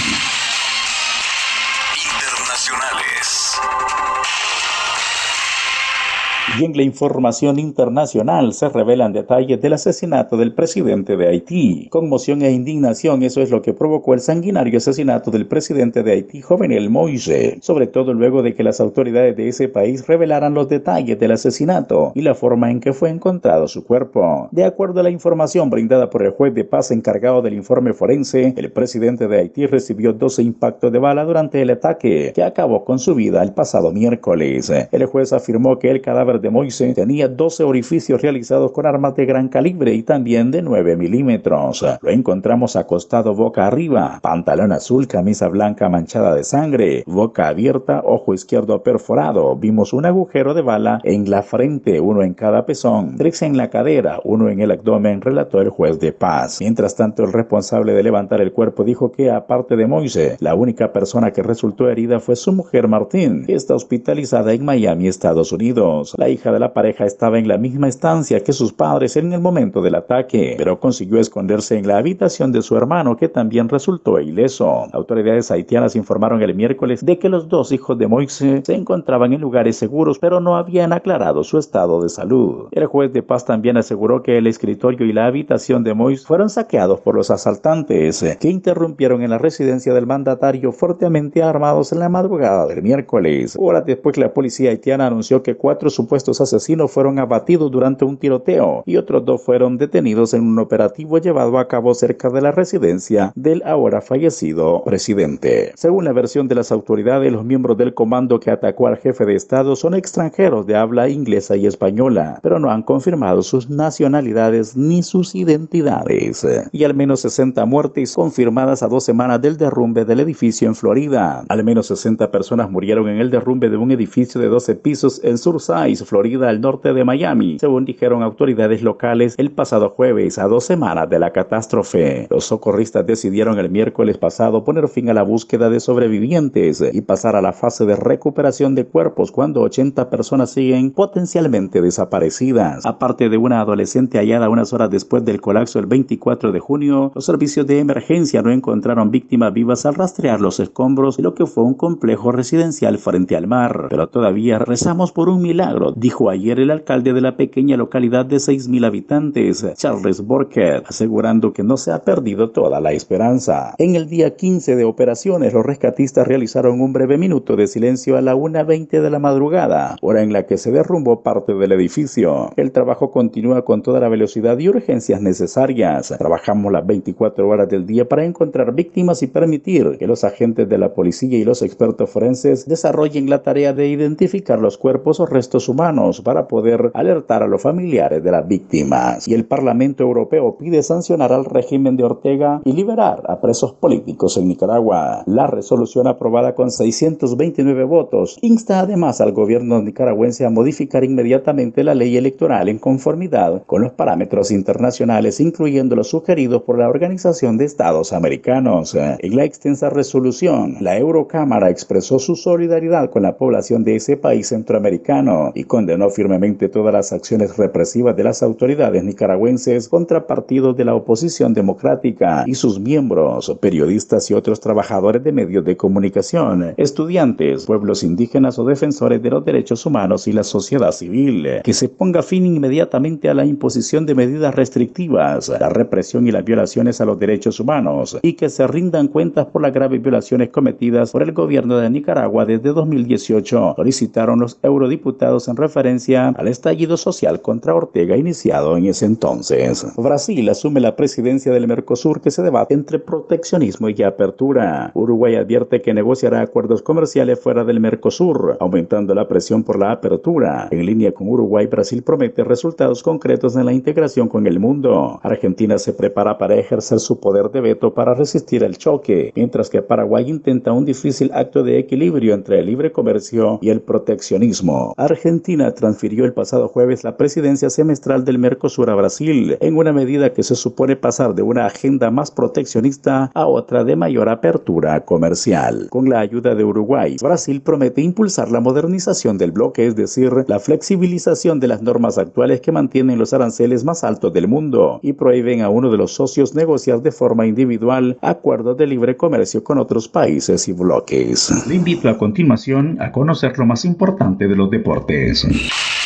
Y 6.57 6.63
en 6.63 6.77
la 6.77 6.83
información 6.83 7.59
internacional 7.59 8.53
se 8.53 8.69
revelan 8.69 9.11
detalles 9.11 9.61
del 9.61 9.73
asesinato 9.73 10.37
del 10.37 10.53
presidente 10.53 11.17
de 11.17 11.27
Haití. 11.27 11.89
Conmoción 11.89 12.43
e 12.43 12.51
indignación, 12.51 13.23
eso 13.23 13.41
es 13.41 13.51
lo 13.51 13.61
que 13.61 13.73
provocó 13.73 14.13
el 14.13 14.21
sanguinario 14.21 14.77
asesinato 14.77 15.31
del 15.31 15.47
presidente 15.47 16.01
de 16.01 16.13
Haití, 16.13 16.41
Jovenel 16.41 16.89
Moise, 16.89 17.57
sobre 17.61 17.87
todo 17.87 18.13
luego 18.13 18.41
de 18.41 18.55
que 18.55 18.63
las 18.63 18.79
autoridades 18.79 19.35
de 19.35 19.49
ese 19.49 19.67
país 19.67 20.07
revelaran 20.07 20.53
los 20.53 20.69
detalles 20.69 21.19
del 21.19 21.33
asesinato 21.33 22.13
y 22.15 22.21
la 22.21 22.35
forma 22.35 22.71
en 22.71 22.79
que 22.79 22.93
fue 22.93 23.09
encontrado 23.09 23.67
su 23.67 23.83
cuerpo. 23.83 24.47
De 24.51 24.63
acuerdo 24.63 25.01
a 25.01 25.03
la 25.03 25.09
información 25.09 25.69
brindada 25.69 26.09
por 26.09 26.23
el 26.23 26.31
juez 26.31 26.53
de 26.53 26.63
paz 26.63 26.89
encargado 26.91 27.41
del 27.41 27.55
informe 27.55 27.91
forense, 27.91 28.53
el 28.55 28.71
presidente 28.71 29.27
de 29.27 29.39
Haití 29.39 29.65
recibió 29.65 30.13
12 30.13 30.41
impactos 30.41 30.89
de 30.89 30.99
bala 30.99 31.25
durante 31.25 31.61
el 31.61 31.71
ataque 31.71 32.31
que 32.33 32.43
acabó 32.43 32.85
con 32.85 32.99
su 32.99 33.13
vida 33.13 33.43
el 33.43 33.51
pasado 33.51 33.91
miércoles. 33.91 34.71
El 34.91 35.05
juez 35.07 35.33
afirmó 35.33 35.79
que 35.79 35.91
el 35.91 36.01
cadáver 36.01 36.44
de 36.45 36.51
Moise 36.51 36.93
tenía 36.93 37.27
12 37.27 37.63
orificios 37.63 38.21
realizados 38.21 38.71
con 38.71 38.85
armas 38.85 39.15
de 39.15 39.25
gran 39.25 39.49
calibre 39.49 39.95
y 39.95 40.03
también 40.03 40.51
de 40.51 40.61
9 40.61 40.95
milímetros. 40.95 41.83
Lo 41.99 42.09
encontramos 42.11 42.75
acostado 42.75 43.33
boca 43.33 43.65
arriba, 43.65 44.19
pantalón 44.21 44.71
azul, 44.71 45.07
camisa 45.07 45.47
blanca 45.47 45.89
manchada 45.89 46.35
de 46.35 46.43
sangre, 46.43 47.03
boca 47.07 47.47
abierta, 47.47 48.03
ojo 48.05 48.35
izquierdo 48.35 48.83
perforado. 48.83 49.55
Vimos 49.55 49.91
un 49.91 50.05
agujero 50.05 50.53
de 50.53 50.61
bala 50.61 51.01
en 51.03 51.27
la 51.31 51.41
frente, 51.41 51.99
uno 51.99 52.21
en 52.21 52.35
cada 52.35 52.67
pezón, 52.67 53.15
tres 53.17 53.41
en 53.41 53.57
la 53.57 53.71
cadera, 53.71 54.19
uno 54.23 54.49
en 54.49 54.59
el 54.61 54.69
abdomen, 54.69 55.21
relató 55.21 55.61
el 55.61 55.69
juez 55.69 55.99
de 55.99 56.11
paz. 56.11 56.59
Mientras 56.61 56.95
tanto, 56.95 57.23
el 57.23 57.33
responsable 57.33 57.93
de 57.93 58.03
levantar 58.03 58.39
el 58.39 58.51
cuerpo 58.51 58.83
dijo 58.83 59.11
que, 59.11 59.31
aparte 59.31 59.75
de 59.75 59.87
Moise, 59.87 60.37
la 60.39 60.53
única 60.53 60.93
persona 60.93 61.31
que 61.31 61.41
resultó 61.41 61.89
herida 61.89 62.19
fue 62.19 62.35
su 62.35 62.53
mujer 62.53 62.87
Martín, 62.87 63.45
que 63.47 63.55
está 63.55 63.73
hospitalizada 63.73 64.53
en 64.53 64.63
Miami, 64.63 65.07
Estados 65.07 65.51
Unidos. 65.51 66.13
La 66.19 66.34
hija 66.35 66.51
de 66.51 66.59
la 66.59 66.73
pareja 66.73 67.05
estaba 67.05 67.39
en 67.39 67.47
la 67.47 67.57
misma 67.57 67.87
estancia 67.87 68.43
que 68.43 68.53
sus 68.53 68.71
padres 68.71 69.17
en 69.17 69.33
el 69.33 69.41
momento 69.41 69.81
del 69.81 69.95
ataque, 69.95 70.55
pero 70.57 70.79
consiguió 70.79 71.19
esconderse 71.19 71.77
en 71.77 71.87
la 71.87 71.97
habitación 71.97 72.51
de 72.51 72.61
su 72.61 72.77
hermano 72.77 73.17
que 73.17 73.27
también 73.27 73.69
resultó 73.69 74.19
ileso. 74.19 74.87
Autoridades 74.93 75.51
haitianas 75.51 75.95
informaron 75.95 76.41
el 76.41 76.53
miércoles 76.53 77.03
de 77.03 77.17
que 77.17 77.29
los 77.29 77.49
dos 77.49 77.71
hijos 77.71 77.97
de 77.97 78.07
Moise 78.07 78.61
se 78.63 78.75
encontraban 78.75 79.33
en 79.33 79.41
lugares 79.41 79.77
seguros 79.77 80.19
pero 80.19 80.39
no 80.39 80.55
habían 80.55 80.93
aclarado 80.93 81.43
su 81.43 81.57
estado 81.57 82.01
de 82.01 82.09
salud. 82.09 82.67
El 82.71 82.85
juez 82.85 83.11
de 83.11 83.23
paz 83.23 83.45
también 83.45 83.77
aseguró 83.77 84.21
que 84.21 84.37
el 84.37 84.47
escritorio 84.47 85.05
y 85.05 85.13
la 85.13 85.25
habitación 85.25 85.83
de 85.83 85.93
Moise 85.93 86.25
fueron 86.25 86.49
saqueados 86.49 86.99
por 87.01 87.15
los 87.15 87.31
asaltantes 87.31 88.23
que 88.39 88.49
interrumpieron 88.49 89.23
en 89.23 89.29
la 89.29 89.37
residencia 89.37 89.93
del 89.93 90.05
mandatario 90.05 90.71
fuertemente 90.71 91.41
armados 91.41 91.91
en 91.91 91.99
la 91.99 92.09
madrugada 92.09 92.65
del 92.67 92.83
miércoles. 92.83 93.55
Horas 93.59 93.85
después 93.85 94.17
la 94.17 94.33
policía 94.33 94.71
haitiana 94.71 95.07
anunció 95.07 95.41
que 95.41 95.55
cuatro 95.55 95.89
supuestos 95.89 96.24
asesinos 96.41 96.91
fueron 96.91 97.19
abatidos 97.19 97.71
durante 97.71 98.05
un 98.05 98.17
tiroteo 98.17 98.83
y 98.85 98.97
otros 98.97 99.25
dos 99.25 99.41
fueron 99.41 99.77
detenidos 99.77 100.33
en 100.33 100.43
un 100.43 100.59
operativo 100.59 101.17
llevado 101.17 101.57
a 101.57 101.67
cabo 101.67 101.93
cerca 101.93 102.29
de 102.29 102.41
la 102.41 102.51
residencia 102.51 103.31
del 103.35 103.63
ahora 103.65 104.01
fallecido 104.01 104.83
presidente. 104.83 105.71
Según 105.75 106.05
la 106.05 106.13
versión 106.13 106.47
de 106.47 106.55
las 106.55 106.71
autoridades, 106.71 107.31
los 107.31 107.45
miembros 107.45 107.77
del 107.77 107.93
comando 107.93 108.39
que 108.39 108.51
atacó 108.51 108.87
al 108.87 108.97
jefe 108.97 109.25
de 109.25 109.35
Estado 109.35 109.75
son 109.75 109.93
extranjeros 109.93 110.65
de 110.65 110.75
habla 110.75 111.09
inglesa 111.09 111.55
y 111.55 111.65
española, 111.65 112.39
pero 112.41 112.59
no 112.59 112.69
han 112.71 112.83
confirmado 112.83 113.41
sus 113.41 113.69
nacionalidades 113.69 114.75
ni 114.75 115.03
sus 115.03 115.35
identidades. 115.35 116.45
Y 116.71 116.83
al 116.83 116.93
menos 116.93 117.21
60 117.21 117.65
muertes 117.65 118.13
confirmadas 118.15 118.83
a 118.83 118.87
dos 118.87 119.03
semanas 119.03 119.41
del 119.41 119.57
derrumbe 119.57 120.05
del 120.05 120.19
edificio 120.19 120.67
en 120.67 120.75
Florida. 120.75 121.43
Al 121.49 121.63
menos 121.63 121.87
60 121.87 122.31
personas 122.31 122.69
murieron 122.69 123.09
en 123.09 123.19
el 123.19 123.29
derrumbe 123.29 123.69
de 123.69 123.77
un 123.77 123.91
edificio 123.91 124.39
de 124.39 124.47
12 124.47 124.75
pisos 124.75 125.21
en 125.23 125.37
Surfside, 125.37 126.05
Florida, 126.05 126.14
al 126.15 126.61
norte 126.61 126.93
de 126.93 127.03
Miami, 127.03 127.59
según 127.59 127.83
dijeron 127.83 128.23
autoridades 128.23 128.81
locales 128.81 129.35
el 129.37 129.51
pasado 129.51 129.89
jueves, 129.89 130.37
a 130.37 130.47
dos 130.47 130.63
semanas 130.63 131.09
de 131.09 131.19
la 131.19 131.31
catástrofe. 131.31 132.27
Los 132.29 132.45
socorristas 132.45 133.05
decidieron 133.05 133.59
el 133.59 133.69
miércoles 133.69 134.17
pasado 134.17 134.63
poner 134.63 134.87
fin 134.87 135.09
a 135.09 135.13
la 135.13 135.23
búsqueda 135.23 135.69
de 135.69 135.81
sobrevivientes 135.81 136.81
y 136.93 137.01
pasar 137.01 137.35
a 137.35 137.41
la 137.41 137.51
fase 137.51 137.85
de 137.85 137.97
recuperación 137.97 138.75
de 138.75 138.85
cuerpos 138.85 139.29
cuando 139.29 139.61
80 139.61 140.09
personas 140.09 140.51
siguen 140.51 140.91
potencialmente 140.91 141.81
desaparecidas. 141.81 142.85
Aparte 142.85 143.27
de 143.27 143.35
una 143.35 143.59
adolescente 143.59 144.17
hallada 144.17 144.47
unas 144.47 144.71
horas 144.71 144.89
después 144.89 145.25
del 145.25 145.41
colapso 145.41 145.79
el 145.79 145.85
24 145.85 146.53
de 146.53 146.59
junio, 146.61 147.11
los 147.13 147.25
servicios 147.25 147.67
de 147.67 147.79
emergencia 147.79 148.41
no 148.41 148.51
encontraron 148.51 149.11
víctimas 149.11 149.51
vivas 149.51 149.85
al 149.85 149.95
rastrear 149.95 150.39
los 150.39 150.61
escombros 150.61 151.17
de 151.17 151.23
lo 151.23 151.35
que 151.35 151.45
fue 151.45 151.65
un 151.65 151.73
complejo 151.73 152.31
residencial 152.31 152.97
frente 152.99 153.35
al 153.35 153.47
mar. 153.47 153.87
Pero 153.89 154.07
todavía 154.07 154.59
rezamos 154.59 155.11
por 155.11 155.27
un 155.27 155.41
milagro, 155.41 155.91
dijo 156.05 156.29
ayer 156.29 156.59
el 156.59 156.69
alcalde 156.69 157.13
de 157.13 157.21
la 157.21 157.35
pequeña 157.35 157.77
localidad 157.77 158.27
de 158.27 158.35
6.000 158.35 158.85
habitantes, 158.85 159.65
Charles 159.73 160.21
Borket, 160.21 160.85
asegurando 160.87 161.51
que 161.51 161.63
no 161.63 161.77
se 161.77 161.91
ha 161.91 162.03
perdido 162.03 162.51
toda 162.51 162.79
la 162.79 162.91
esperanza. 162.91 163.73
En 163.79 163.95
el 163.95 164.07
día 164.07 164.35
15 164.35 164.75
de 164.75 164.83
operaciones, 164.83 165.53
los 165.53 165.65
rescatistas 165.65 166.27
realizaron 166.27 166.79
un 166.79 166.93
breve 166.93 167.17
minuto 167.17 167.55
de 167.55 167.65
silencio 167.65 168.17
a 168.17 168.21
la 168.21 168.35
1.20 168.35 169.01
de 169.01 169.09
la 169.09 169.17
madrugada, 169.17 169.95
hora 169.99 170.21
en 170.21 170.31
la 170.31 170.45
que 170.45 170.59
se 170.59 170.71
derrumbó 170.71 171.23
parte 171.23 171.55
del 171.55 171.71
edificio. 171.71 172.51
El 172.55 172.71
trabajo 172.71 173.09
continúa 173.09 173.65
con 173.65 173.81
toda 173.81 173.99
la 173.99 174.07
velocidad 174.07 174.59
y 174.59 174.69
urgencias 174.69 175.21
necesarias. 175.21 176.13
Trabajamos 176.19 176.71
las 176.71 176.85
24 176.85 177.49
horas 177.49 177.67
del 177.67 177.87
día 177.87 178.07
para 178.07 178.25
encontrar 178.25 178.75
víctimas 178.75 179.23
y 179.23 179.27
permitir 179.27 179.97
que 179.97 180.05
los 180.05 180.23
agentes 180.23 180.69
de 180.69 180.77
la 180.77 180.93
policía 180.93 181.39
y 181.39 181.43
los 181.43 181.63
expertos 181.63 182.11
forenses 182.11 182.67
desarrollen 182.67 183.27
la 183.27 183.41
tarea 183.41 183.73
de 183.73 183.87
identificar 183.87 184.59
los 184.59 184.77
cuerpos 184.77 185.19
o 185.19 185.25
restos 185.25 185.67
humanos 185.67 185.94
para 186.23 186.47
poder 186.47 186.91
alertar 186.93 187.41
a 187.41 187.47
los 187.47 187.61
familiares 187.61 188.21
de 188.21 188.31
las 188.31 188.45
víctimas. 188.45 189.27
Y 189.27 189.33
el 189.33 189.45
Parlamento 189.45 190.03
Europeo 190.03 190.57
pide 190.57 190.83
sancionar 190.83 191.31
al 191.31 191.45
régimen 191.45 191.95
de 191.95 192.03
Ortega 192.03 192.61
y 192.65 192.73
liberar 192.73 193.23
a 193.29 193.39
presos 193.39 193.71
políticos 193.73 194.35
en 194.35 194.49
Nicaragua. 194.49 195.23
La 195.25 195.47
resolución 195.47 196.07
aprobada 196.07 196.53
con 196.53 196.69
629 196.69 197.85
votos 197.85 198.37
insta 198.41 198.81
además 198.81 199.21
al 199.21 199.31
gobierno 199.31 199.81
nicaragüense 199.81 200.45
a 200.45 200.49
modificar 200.49 201.05
inmediatamente 201.05 201.83
la 201.83 201.95
ley 201.95 202.17
electoral 202.17 202.67
en 202.67 202.77
conformidad 202.77 203.63
con 203.65 203.81
los 203.81 203.93
parámetros 203.93 204.51
internacionales, 204.51 205.39
incluyendo 205.39 205.95
los 205.95 206.09
sugeridos 206.09 206.63
por 206.63 206.77
la 206.77 206.89
Organización 206.89 207.57
de 207.57 207.65
Estados 207.65 208.11
Americanos. 208.11 208.95
En 208.95 209.35
la 209.35 209.45
extensa 209.45 209.89
resolución, 209.89 210.77
la 210.81 210.97
Eurocámara 210.97 211.69
expresó 211.69 212.19
su 212.19 212.35
solidaridad 212.35 213.09
con 213.09 213.23
la 213.23 213.37
población 213.37 213.83
de 213.83 213.95
ese 213.95 214.17
país 214.17 214.49
centroamericano 214.49 215.51
y 215.53 215.63
condenó 215.85 216.09
firmemente 216.09 216.67
todas 216.67 216.91
las 216.91 217.13
acciones 217.13 217.57
represivas 217.57 218.15
de 218.15 218.23
las 218.23 218.41
autoridades 218.41 219.03
nicaragüenses 219.03 219.87
contra 219.87 220.25
partidos 220.25 220.75
de 220.75 220.83
la 220.83 220.95
oposición 220.95 221.53
democrática 221.53 222.43
y 222.47 222.55
sus 222.55 222.79
miembros, 222.79 223.55
periodistas 223.61 224.31
y 224.31 224.33
otros 224.33 224.59
trabajadores 224.59 225.23
de 225.23 225.31
medios 225.31 225.63
de 225.63 225.77
comunicación, 225.77 226.73
estudiantes, 226.77 227.67
pueblos 227.67 228.01
indígenas 228.01 228.57
o 228.57 228.65
defensores 228.65 229.21
de 229.21 229.29
los 229.29 229.45
derechos 229.45 229.85
humanos 229.85 230.27
y 230.27 230.33
la 230.33 230.43
sociedad 230.43 230.91
civil. 230.91 231.61
Que 231.63 231.73
se 231.73 231.87
ponga 231.87 232.23
fin 232.23 232.47
inmediatamente 232.47 233.29
a 233.29 233.35
la 233.35 233.45
imposición 233.45 234.07
de 234.07 234.15
medidas 234.15 234.55
restrictivas, 234.55 235.49
la 235.49 235.69
represión 235.69 236.25
y 236.25 236.31
las 236.31 236.43
violaciones 236.43 236.99
a 236.99 237.05
los 237.05 237.19
derechos 237.19 237.59
humanos 237.59 238.17
y 238.23 238.33
que 238.33 238.49
se 238.49 238.65
rindan 238.65 239.07
cuentas 239.07 239.45
por 239.45 239.61
las 239.61 239.71
graves 239.71 240.01
violaciones 240.01 240.49
cometidas 240.49 241.11
por 241.11 241.21
el 241.21 241.33
gobierno 241.33 241.77
de 241.77 241.91
Nicaragua 241.91 242.43
desde 242.43 242.73
2018, 242.73 243.73
solicitaron 243.75 244.39
los 244.39 244.57
eurodiputados 244.63 245.47
en 245.47 245.55
referencia 245.65 246.29
al 246.29 246.47
estallido 246.47 246.95
social 246.95 247.41
contra 247.41 247.73
Ortega 247.73 248.15
iniciado 248.15 248.77
en 248.77 248.85
ese 248.85 249.05
entonces. 249.05 249.85
Brasil 249.97 250.47
asume 250.49 250.79
la 250.79 250.95
presidencia 250.95 251.51
del 251.51 251.67
Mercosur 251.67 252.21
que 252.21 252.31
se 252.31 252.43
debate 252.43 252.73
entre 252.73 252.99
proteccionismo 252.99 253.89
y 253.89 254.03
apertura. 254.03 254.91
Uruguay 254.93 255.35
advierte 255.35 255.81
que 255.81 255.93
negociará 255.93 256.41
acuerdos 256.41 256.81
comerciales 256.81 257.39
fuera 257.39 257.63
del 257.63 257.79
Mercosur, 257.79 258.57
aumentando 258.59 259.15
la 259.15 259.27
presión 259.27 259.63
por 259.63 259.79
la 259.79 259.91
apertura. 259.91 260.67
En 260.71 260.85
línea 260.85 261.11
con 261.11 261.29
Uruguay, 261.29 261.65
Brasil 261.65 262.03
promete 262.03 262.43
resultados 262.43 263.01
concretos 263.01 263.55
en 263.55 263.65
la 263.65 263.73
integración 263.73 264.27
con 264.27 264.45
el 264.45 264.59
mundo. 264.59 265.19
Argentina 265.23 265.77
se 265.77 265.93
prepara 265.93 266.37
para 266.37 266.55
ejercer 266.55 266.99
su 266.99 267.19
poder 267.19 267.49
de 267.49 267.61
veto 267.61 267.93
para 267.93 268.13
resistir 268.13 268.63
el 268.63 268.77
choque, 268.77 269.31
mientras 269.35 269.69
que 269.69 269.81
Paraguay 269.81 270.29
intenta 270.29 270.71
un 270.73 270.85
difícil 270.85 271.31
acto 271.33 271.63
de 271.63 271.79
equilibrio 271.79 272.33
entre 272.33 272.59
el 272.59 272.67
libre 272.67 272.91
comercio 272.91 273.59
y 273.61 273.69
el 273.69 273.81
proteccionismo. 273.81 274.93
Argentina 274.97 275.54
transfirió 275.73 276.25
el 276.25 276.33
pasado 276.33 276.67
jueves 276.67 277.03
la 277.03 277.17
presidencia 277.17 277.69
semestral 277.69 278.25
del 278.25 278.39
Mercosur 278.39 278.89
a 278.89 278.95
Brasil, 278.95 279.57
en 279.61 279.77
una 279.77 279.93
medida 279.93 280.33
que 280.33 280.43
se 280.43 280.55
supone 280.55 280.95
pasar 280.95 281.33
de 281.33 281.41
una 281.41 281.65
agenda 281.65 282.11
más 282.11 282.31
proteccionista 282.31 283.31
a 283.33 283.45
otra 283.47 283.83
de 283.83 283.95
mayor 283.95 284.29
apertura 284.29 285.05
comercial. 285.05 285.87
Con 285.89 286.09
la 286.09 286.19
ayuda 286.19 286.55
de 286.55 286.63
Uruguay, 286.63 287.15
Brasil 287.21 287.61
promete 287.61 288.01
impulsar 288.01 288.51
la 288.51 288.59
modernización 288.59 289.37
del 289.37 289.51
bloque, 289.51 289.87
es 289.87 289.95
decir, 289.95 290.31
la 290.47 290.59
flexibilización 290.59 291.59
de 291.59 291.67
las 291.67 291.81
normas 291.81 292.17
actuales 292.17 292.61
que 292.61 292.71
mantienen 292.71 293.17
los 293.17 293.33
aranceles 293.33 293.83
más 293.83 294.03
altos 294.03 294.33
del 294.33 294.47
mundo 294.47 294.99
y 295.01 295.13
prohíben 295.13 295.61
a 295.61 295.69
uno 295.69 295.89
de 295.89 295.97
los 295.97 296.13
socios 296.13 296.53
negociar 296.53 297.01
de 297.01 297.11
forma 297.11 297.45
individual 297.47 298.17
acuerdos 298.21 298.77
de 298.77 298.87
libre 298.87 299.15
comercio 299.15 299.63
con 299.63 299.77
otros 299.77 300.07
países 300.07 300.67
y 300.67 300.73
bloques. 300.73 301.51
Le 301.67 301.75
invito 301.75 302.09
a 302.09 302.17
continuación 302.17 302.97
a 302.99 303.11
conocer 303.11 303.57
lo 303.57 303.65
más 303.65 303.85
importante 303.85 304.47
de 304.47 304.55
los 304.55 304.69
deportes. 304.69 305.44
Jackson. 305.51 306.04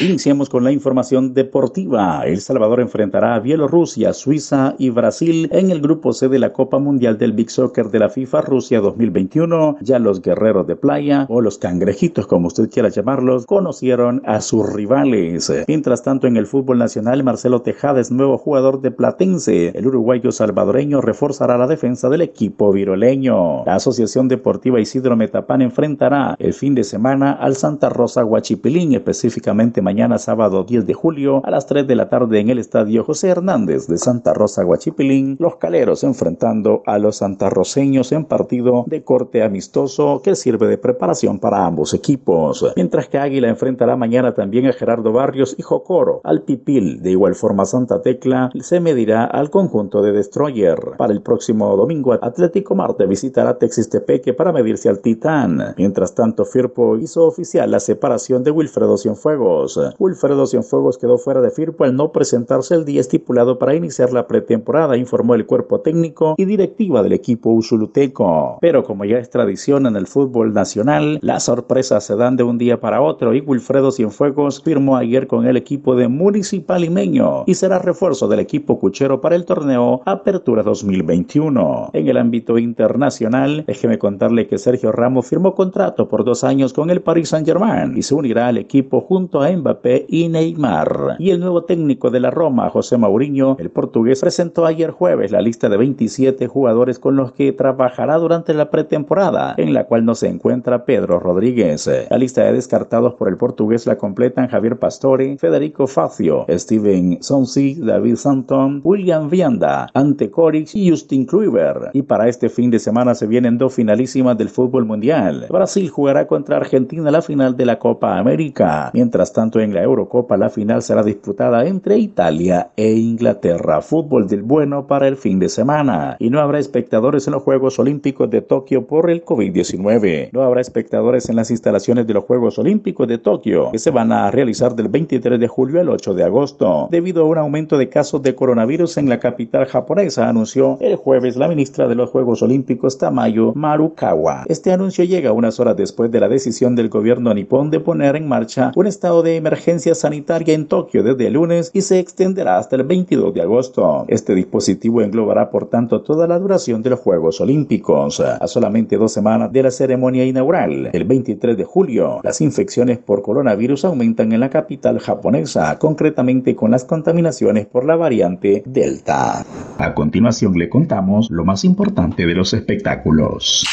Iniciamos 0.00 0.48
con 0.48 0.62
la 0.62 0.70
información 0.70 1.34
deportiva. 1.34 2.22
El 2.24 2.40
Salvador 2.40 2.78
enfrentará 2.78 3.34
a 3.34 3.40
Bielorrusia, 3.40 4.12
Suiza 4.12 4.76
y 4.78 4.90
Brasil 4.90 5.48
en 5.50 5.72
el 5.72 5.80
grupo 5.80 6.12
C 6.12 6.28
de 6.28 6.38
la 6.38 6.52
Copa 6.52 6.78
Mundial 6.78 7.18
del 7.18 7.32
Big 7.32 7.50
Soccer 7.50 7.90
de 7.90 7.98
la 7.98 8.08
FIFA 8.08 8.42
Rusia 8.42 8.78
2021. 8.78 9.78
Ya 9.80 9.98
los 9.98 10.22
guerreros 10.22 10.68
de 10.68 10.76
playa 10.76 11.26
o 11.28 11.40
los 11.40 11.58
cangrejitos, 11.58 12.28
como 12.28 12.46
usted 12.46 12.70
quiera 12.70 12.90
llamarlos, 12.90 13.44
conocieron 13.44 14.22
a 14.24 14.40
sus 14.40 14.72
rivales. 14.72 15.52
Mientras 15.66 16.04
tanto, 16.04 16.28
en 16.28 16.36
el 16.36 16.46
fútbol 16.46 16.78
nacional, 16.78 17.24
Marcelo 17.24 17.62
Tejada 17.62 18.00
es 18.00 18.12
nuevo 18.12 18.38
jugador 18.38 18.80
de 18.80 18.92
Platense. 18.92 19.72
El 19.74 19.88
uruguayo 19.88 20.30
salvadoreño 20.30 21.00
reforzará 21.00 21.58
la 21.58 21.66
defensa 21.66 22.08
del 22.08 22.20
equipo 22.20 22.70
viroleño. 22.70 23.64
La 23.64 23.74
Asociación 23.74 24.28
Deportiva 24.28 24.78
Isidro 24.78 25.16
Metapán 25.16 25.60
enfrentará 25.60 26.36
el 26.38 26.54
fin 26.54 26.76
de 26.76 26.84
semana 26.84 27.32
al 27.32 27.56
Santa 27.56 27.88
Rosa 27.88 28.24
Huachipilín, 28.24 28.94
específicamente 28.94 29.82
mañana 29.88 30.18
sábado 30.18 30.64
10 30.64 30.86
de 30.86 30.92
julio 30.92 31.40
a 31.46 31.50
las 31.50 31.64
3 31.64 31.86
de 31.86 31.94
la 31.94 32.10
tarde 32.10 32.40
en 32.40 32.50
el 32.50 32.58
estadio 32.58 33.04
José 33.04 33.28
Hernández 33.28 33.86
de 33.86 33.96
Santa 33.96 34.34
Rosa 34.34 34.62
Guachipilín, 34.62 35.38
los 35.40 35.56
caleros 35.56 36.04
enfrentando 36.04 36.82
a 36.84 36.98
los 36.98 37.16
santarroseños 37.16 38.12
en 38.12 38.26
partido 38.26 38.84
de 38.86 39.02
corte 39.02 39.42
amistoso 39.42 40.20
que 40.22 40.36
sirve 40.36 40.66
de 40.66 40.76
preparación 40.76 41.38
para 41.38 41.64
ambos 41.64 41.94
equipos. 41.94 42.70
Mientras 42.76 43.08
que 43.08 43.16
Águila 43.16 43.48
enfrentará 43.48 43.96
mañana 43.96 44.34
también 44.34 44.66
a 44.66 44.74
Gerardo 44.74 45.10
Barrios 45.10 45.54
y 45.56 45.62
Jocoro. 45.62 46.20
Al 46.22 46.42
Pipil, 46.42 47.00
de 47.00 47.12
igual 47.12 47.34
forma 47.34 47.64
Santa 47.64 48.02
Tecla, 48.02 48.50
se 48.60 48.80
medirá 48.80 49.24
al 49.24 49.48
conjunto 49.48 50.02
de 50.02 50.12
Destroyer. 50.12 50.98
Para 50.98 51.14
el 51.14 51.22
próximo 51.22 51.74
domingo, 51.78 52.12
Atlético 52.12 52.74
Marte 52.74 53.06
visitará 53.06 53.56
Texistepeque 53.56 54.34
para 54.34 54.52
medirse 54.52 54.90
al 54.90 54.98
Titán. 54.98 55.74
Mientras 55.78 56.14
tanto, 56.14 56.44
Firpo 56.44 56.98
hizo 56.98 57.24
oficial 57.24 57.70
la 57.70 57.80
separación 57.80 58.44
de 58.44 58.50
Wilfredo 58.50 58.98
Cienfuegos. 58.98 59.77
Wilfredo 59.98 60.46
Cienfuegos 60.46 60.98
quedó 60.98 61.18
fuera 61.18 61.40
de 61.40 61.50
Firpo 61.50 61.84
al 61.84 61.96
no 61.96 62.12
presentarse 62.12 62.74
el 62.74 62.84
día 62.84 63.00
estipulado 63.00 63.58
para 63.58 63.74
iniciar 63.74 64.12
la 64.12 64.26
pretemporada, 64.26 64.96
informó 64.96 65.34
el 65.34 65.46
cuerpo 65.46 65.80
técnico 65.80 66.34
y 66.36 66.44
directiva 66.44 67.02
del 67.02 67.12
equipo 67.12 67.50
usuluteco. 67.50 68.58
Pero 68.60 68.84
como 68.84 69.04
ya 69.04 69.18
es 69.18 69.30
tradición 69.30 69.86
en 69.86 69.96
el 69.96 70.06
fútbol 70.06 70.52
nacional, 70.52 71.18
las 71.22 71.44
sorpresas 71.44 72.04
se 72.04 72.16
dan 72.16 72.36
de 72.36 72.42
un 72.42 72.58
día 72.58 72.80
para 72.80 73.00
otro 73.00 73.34
y 73.34 73.40
Wilfredo 73.40 73.92
Cienfuegos 73.92 74.62
firmó 74.62 74.96
ayer 74.96 75.26
con 75.26 75.46
el 75.46 75.56
equipo 75.56 75.96
de 75.96 76.08
Municipal 76.08 76.82
Limeño 76.82 77.44
y 77.46 77.54
será 77.54 77.78
refuerzo 77.78 78.28
del 78.28 78.40
equipo 78.40 78.78
cuchero 78.78 79.20
para 79.20 79.36
el 79.36 79.44
torneo 79.44 80.02
Apertura 80.04 80.62
2021. 80.62 81.90
En 81.92 82.08
el 82.08 82.16
ámbito 82.16 82.58
internacional, 82.58 83.64
déjeme 83.66 83.98
contarle 83.98 84.46
que 84.46 84.58
Sergio 84.58 84.92
Ramos 84.92 85.26
firmó 85.26 85.54
contrato 85.54 86.08
por 86.08 86.24
dos 86.24 86.44
años 86.44 86.72
con 86.72 86.90
el 86.90 87.02
Paris 87.02 87.30
Saint-Germain 87.30 87.96
y 87.96 88.02
se 88.02 88.14
unirá 88.14 88.48
al 88.48 88.58
equipo 88.58 89.00
junto 89.00 89.42
a 89.42 89.50
Mbappé 89.50 89.67
y 90.08 90.28
Neymar. 90.28 91.16
Y 91.18 91.30
el 91.30 91.40
nuevo 91.40 91.64
técnico 91.64 92.10
de 92.10 92.20
la 92.20 92.30
Roma, 92.30 92.70
José 92.70 92.96
Mourinho, 92.96 93.56
el 93.58 93.70
portugués, 93.70 94.20
presentó 94.20 94.66
ayer 94.66 94.90
jueves 94.90 95.32
la 95.32 95.40
lista 95.40 95.68
de 95.68 95.76
27 95.76 96.46
jugadores 96.46 96.98
con 96.98 97.16
los 97.16 97.32
que 97.32 97.52
trabajará 97.52 98.16
durante 98.16 98.54
la 98.54 98.70
pretemporada, 98.70 99.54
en 99.56 99.74
la 99.74 99.84
cual 99.84 100.04
no 100.04 100.14
se 100.14 100.28
encuentra 100.28 100.84
Pedro 100.84 101.18
Rodríguez. 101.18 101.90
La 102.10 102.18
lista 102.18 102.44
de 102.44 102.52
descartados 102.52 103.14
por 103.14 103.28
el 103.28 103.36
portugués 103.36 103.86
la 103.86 103.96
completan 103.96 104.48
Javier 104.48 104.78
Pastore, 104.78 105.36
Federico 105.38 105.86
Facio, 105.86 106.46
Steven 106.48 107.22
Sonsi, 107.22 107.74
David 107.74 108.16
Santon, 108.16 108.80
William 108.84 109.28
Vianda, 109.28 109.88
Ante 109.94 110.30
Coric 110.30 110.74
y 110.74 110.90
Justin 110.90 111.26
Kluivert. 111.26 111.94
Y 111.94 112.02
para 112.02 112.28
este 112.28 112.48
fin 112.48 112.70
de 112.70 112.78
semana 112.78 113.14
se 113.14 113.26
vienen 113.26 113.58
dos 113.58 113.74
finalísimas 113.74 114.36
del 114.36 114.48
fútbol 114.48 114.84
mundial. 114.84 115.46
Brasil 115.50 115.88
jugará 115.88 116.26
contra 116.26 116.56
Argentina 116.56 117.10
la 117.10 117.22
final 117.22 117.56
de 117.56 117.66
la 117.66 117.78
Copa 117.78 118.18
América. 118.18 118.90
Mientras 118.94 119.32
tanto, 119.32 119.57
en 119.60 119.74
la 119.74 119.82
Eurocopa 119.82 120.36
la 120.36 120.50
final 120.50 120.82
será 120.82 121.02
disputada 121.02 121.66
entre 121.66 121.98
Italia 121.98 122.70
e 122.76 122.92
Inglaterra. 122.92 123.80
Fútbol 123.82 124.28
del 124.28 124.42
bueno 124.42 124.86
para 124.86 125.08
el 125.08 125.16
fin 125.16 125.38
de 125.38 125.48
semana. 125.48 126.16
Y 126.18 126.30
no 126.30 126.40
habrá 126.40 126.58
espectadores 126.58 127.26
en 127.26 127.32
los 127.32 127.42
Juegos 127.42 127.78
Olímpicos 127.78 128.30
de 128.30 128.42
Tokio 128.42 128.86
por 128.86 129.10
el 129.10 129.24
COVID-19. 129.24 130.30
No 130.32 130.42
habrá 130.42 130.60
espectadores 130.60 131.28
en 131.28 131.36
las 131.36 131.50
instalaciones 131.50 132.06
de 132.06 132.14
los 132.14 132.24
Juegos 132.24 132.58
Olímpicos 132.58 133.08
de 133.08 133.18
Tokio, 133.18 133.70
que 133.72 133.78
se 133.78 133.90
van 133.90 134.12
a 134.12 134.30
realizar 134.30 134.74
del 134.74 134.88
23 134.88 135.38
de 135.38 135.48
julio 135.48 135.80
al 135.80 135.88
8 135.88 136.14
de 136.14 136.24
agosto. 136.24 136.88
Debido 136.90 137.22
a 137.22 137.26
un 137.26 137.38
aumento 137.38 137.78
de 137.78 137.88
casos 137.88 138.22
de 138.22 138.34
coronavirus 138.34 138.98
en 138.98 139.08
la 139.08 139.18
capital 139.18 139.66
japonesa, 139.66 140.28
anunció 140.28 140.78
el 140.80 140.96
jueves 140.96 141.36
la 141.36 141.48
ministra 141.48 141.88
de 141.88 141.94
los 141.94 142.10
Juegos 142.10 142.42
Olímpicos 142.42 142.98
Tamayo 142.98 143.52
Marukawa. 143.54 144.44
Este 144.48 144.72
anuncio 144.72 145.04
llega 145.04 145.32
unas 145.32 145.60
horas 145.60 145.76
después 145.76 146.10
de 146.10 146.20
la 146.20 146.28
decisión 146.28 146.74
del 146.74 146.88
gobierno 146.88 147.34
nipón 147.34 147.70
de 147.70 147.80
poner 147.80 148.16
en 148.16 148.28
marcha 148.28 148.72
un 148.74 148.86
estado 148.86 149.22
de 149.22 149.36
emergencia 149.36 149.47
sanitaria 149.56 150.54
en 150.54 150.66
Tokio 150.66 151.02
desde 151.02 151.26
el 151.26 151.34
lunes 151.34 151.70
y 151.72 151.82
se 151.82 151.98
extenderá 151.98 152.58
hasta 152.58 152.76
el 152.76 152.84
22 152.84 153.34
de 153.34 153.42
agosto. 153.42 154.04
Este 154.08 154.34
dispositivo 154.34 155.02
englobará 155.02 155.50
por 155.50 155.68
tanto 155.68 156.02
toda 156.02 156.26
la 156.26 156.38
duración 156.38 156.82
de 156.82 156.90
los 156.90 157.00
Juegos 157.00 157.40
Olímpicos. 157.40 158.20
A 158.20 158.46
solamente 158.46 158.96
dos 158.96 159.12
semanas 159.12 159.52
de 159.52 159.62
la 159.62 159.70
ceremonia 159.70 160.24
inaugural, 160.24 160.90
el 160.92 161.04
23 161.04 161.56
de 161.56 161.64
julio, 161.64 162.20
las 162.22 162.40
infecciones 162.40 162.98
por 162.98 163.22
coronavirus 163.22 163.84
aumentan 163.84 164.32
en 164.32 164.40
la 164.40 164.50
capital 164.50 164.98
japonesa, 164.98 165.78
concretamente 165.78 166.54
con 166.54 166.70
las 166.70 166.84
contaminaciones 166.84 167.66
por 167.66 167.84
la 167.84 167.96
variante 167.96 168.62
Delta. 168.66 169.44
A 169.78 169.94
continuación 169.94 170.58
le 170.58 170.68
contamos 170.68 171.30
lo 171.30 171.44
más 171.44 171.64
importante 171.64 172.26
de 172.26 172.34
los 172.34 172.52
espectáculos. 172.52 173.64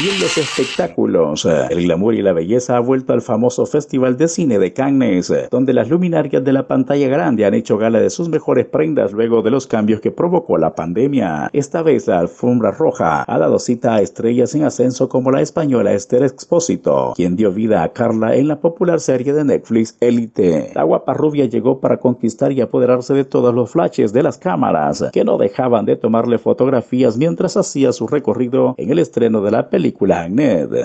Y 0.00 0.08
en 0.08 0.20
los 0.20 0.38
espectáculos, 0.38 1.44
el 1.44 1.84
glamour 1.84 2.14
y 2.14 2.22
la 2.22 2.32
belleza 2.32 2.76
ha 2.76 2.80
vuelto 2.80 3.12
al 3.12 3.20
famoso 3.20 3.66
Festival 3.66 4.16
de 4.16 4.26
Cine 4.26 4.58
de 4.58 4.72
Cannes, 4.72 5.32
donde 5.50 5.74
las 5.74 5.90
luminarias 5.90 6.42
de 6.42 6.52
la 6.52 6.66
pantalla 6.66 7.08
grande 7.08 7.44
han 7.44 7.54
hecho 7.54 7.76
gala 7.76 8.00
de 8.00 8.08
sus 8.08 8.28
mejores 8.28 8.64
prendas 8.66 9.12
luego 9.12 9.42
de 9.42 9.50
los 9.50 9.66
cambios 9.66 10.00
que 10.00 10.10
provocó 10.10 10.56
la 10.56 10.74
pandemia. 10.74 11.50
Esta 11.52 11.82
vez 11.82 12.06
la 12.08 12.20
alfombra 12.20 12.70
roja 12.72 13.24
ha 13.28 13.38
dado 13.38 13.58
cita 13.58 13.94
a 13.94 14.00
estrellas 14.00 14.54
en 14.54 14.64
ascenso 14.64 15.08
como 15.10 15.30
la 15.30 15.42
española 15.42 15.92
Esther 15.92 16.22
Expósito, 16.22 17.12
quien 17.14 17.36
dio 17.36 17.52
vida 17.52 17.82
a 17.82 17.92
Carla 17.92 18.34
en 18.34 18.48
la 18.48 18.60
popular 18.60 18.98
serie 18.98 19.34
de 19.34 19.44
Netflix 19.44 19.96
Elite. 20.00 20.72
La 20.74 20.84
guapa 20.84 21.12
rubia 21.12 21.44
llegó 21.44 21.80
para 21.80 21.98
conquistar 21.98 22.50
y 22.50 22.62
apoderarse 22.62 23.12
de 23.12 23.24
todos 23.24 23.54
los 23.54 23.70
flashes 23.70 24.12
de 24.12 24.22
las 24.22 24.38
cámaras, 24.38 25.04
que 25.12 25.22
no 25.22 25.36
dejaban 25.36 25.84
de 25.84 25.96
tomarle 25.96 26.38
fotografías 26.38 27.18
mientras 27.18 27.56
hacía 27.56 27.92
su 27.92 28.08
recorrido 28.08 28.74
en 28.78 28.90
el 28.90 28.98
estreno 28.98 29.42
de 29.42 29.50
la 29.50 29.68
película 29.68 29.82
película 29.92 30.28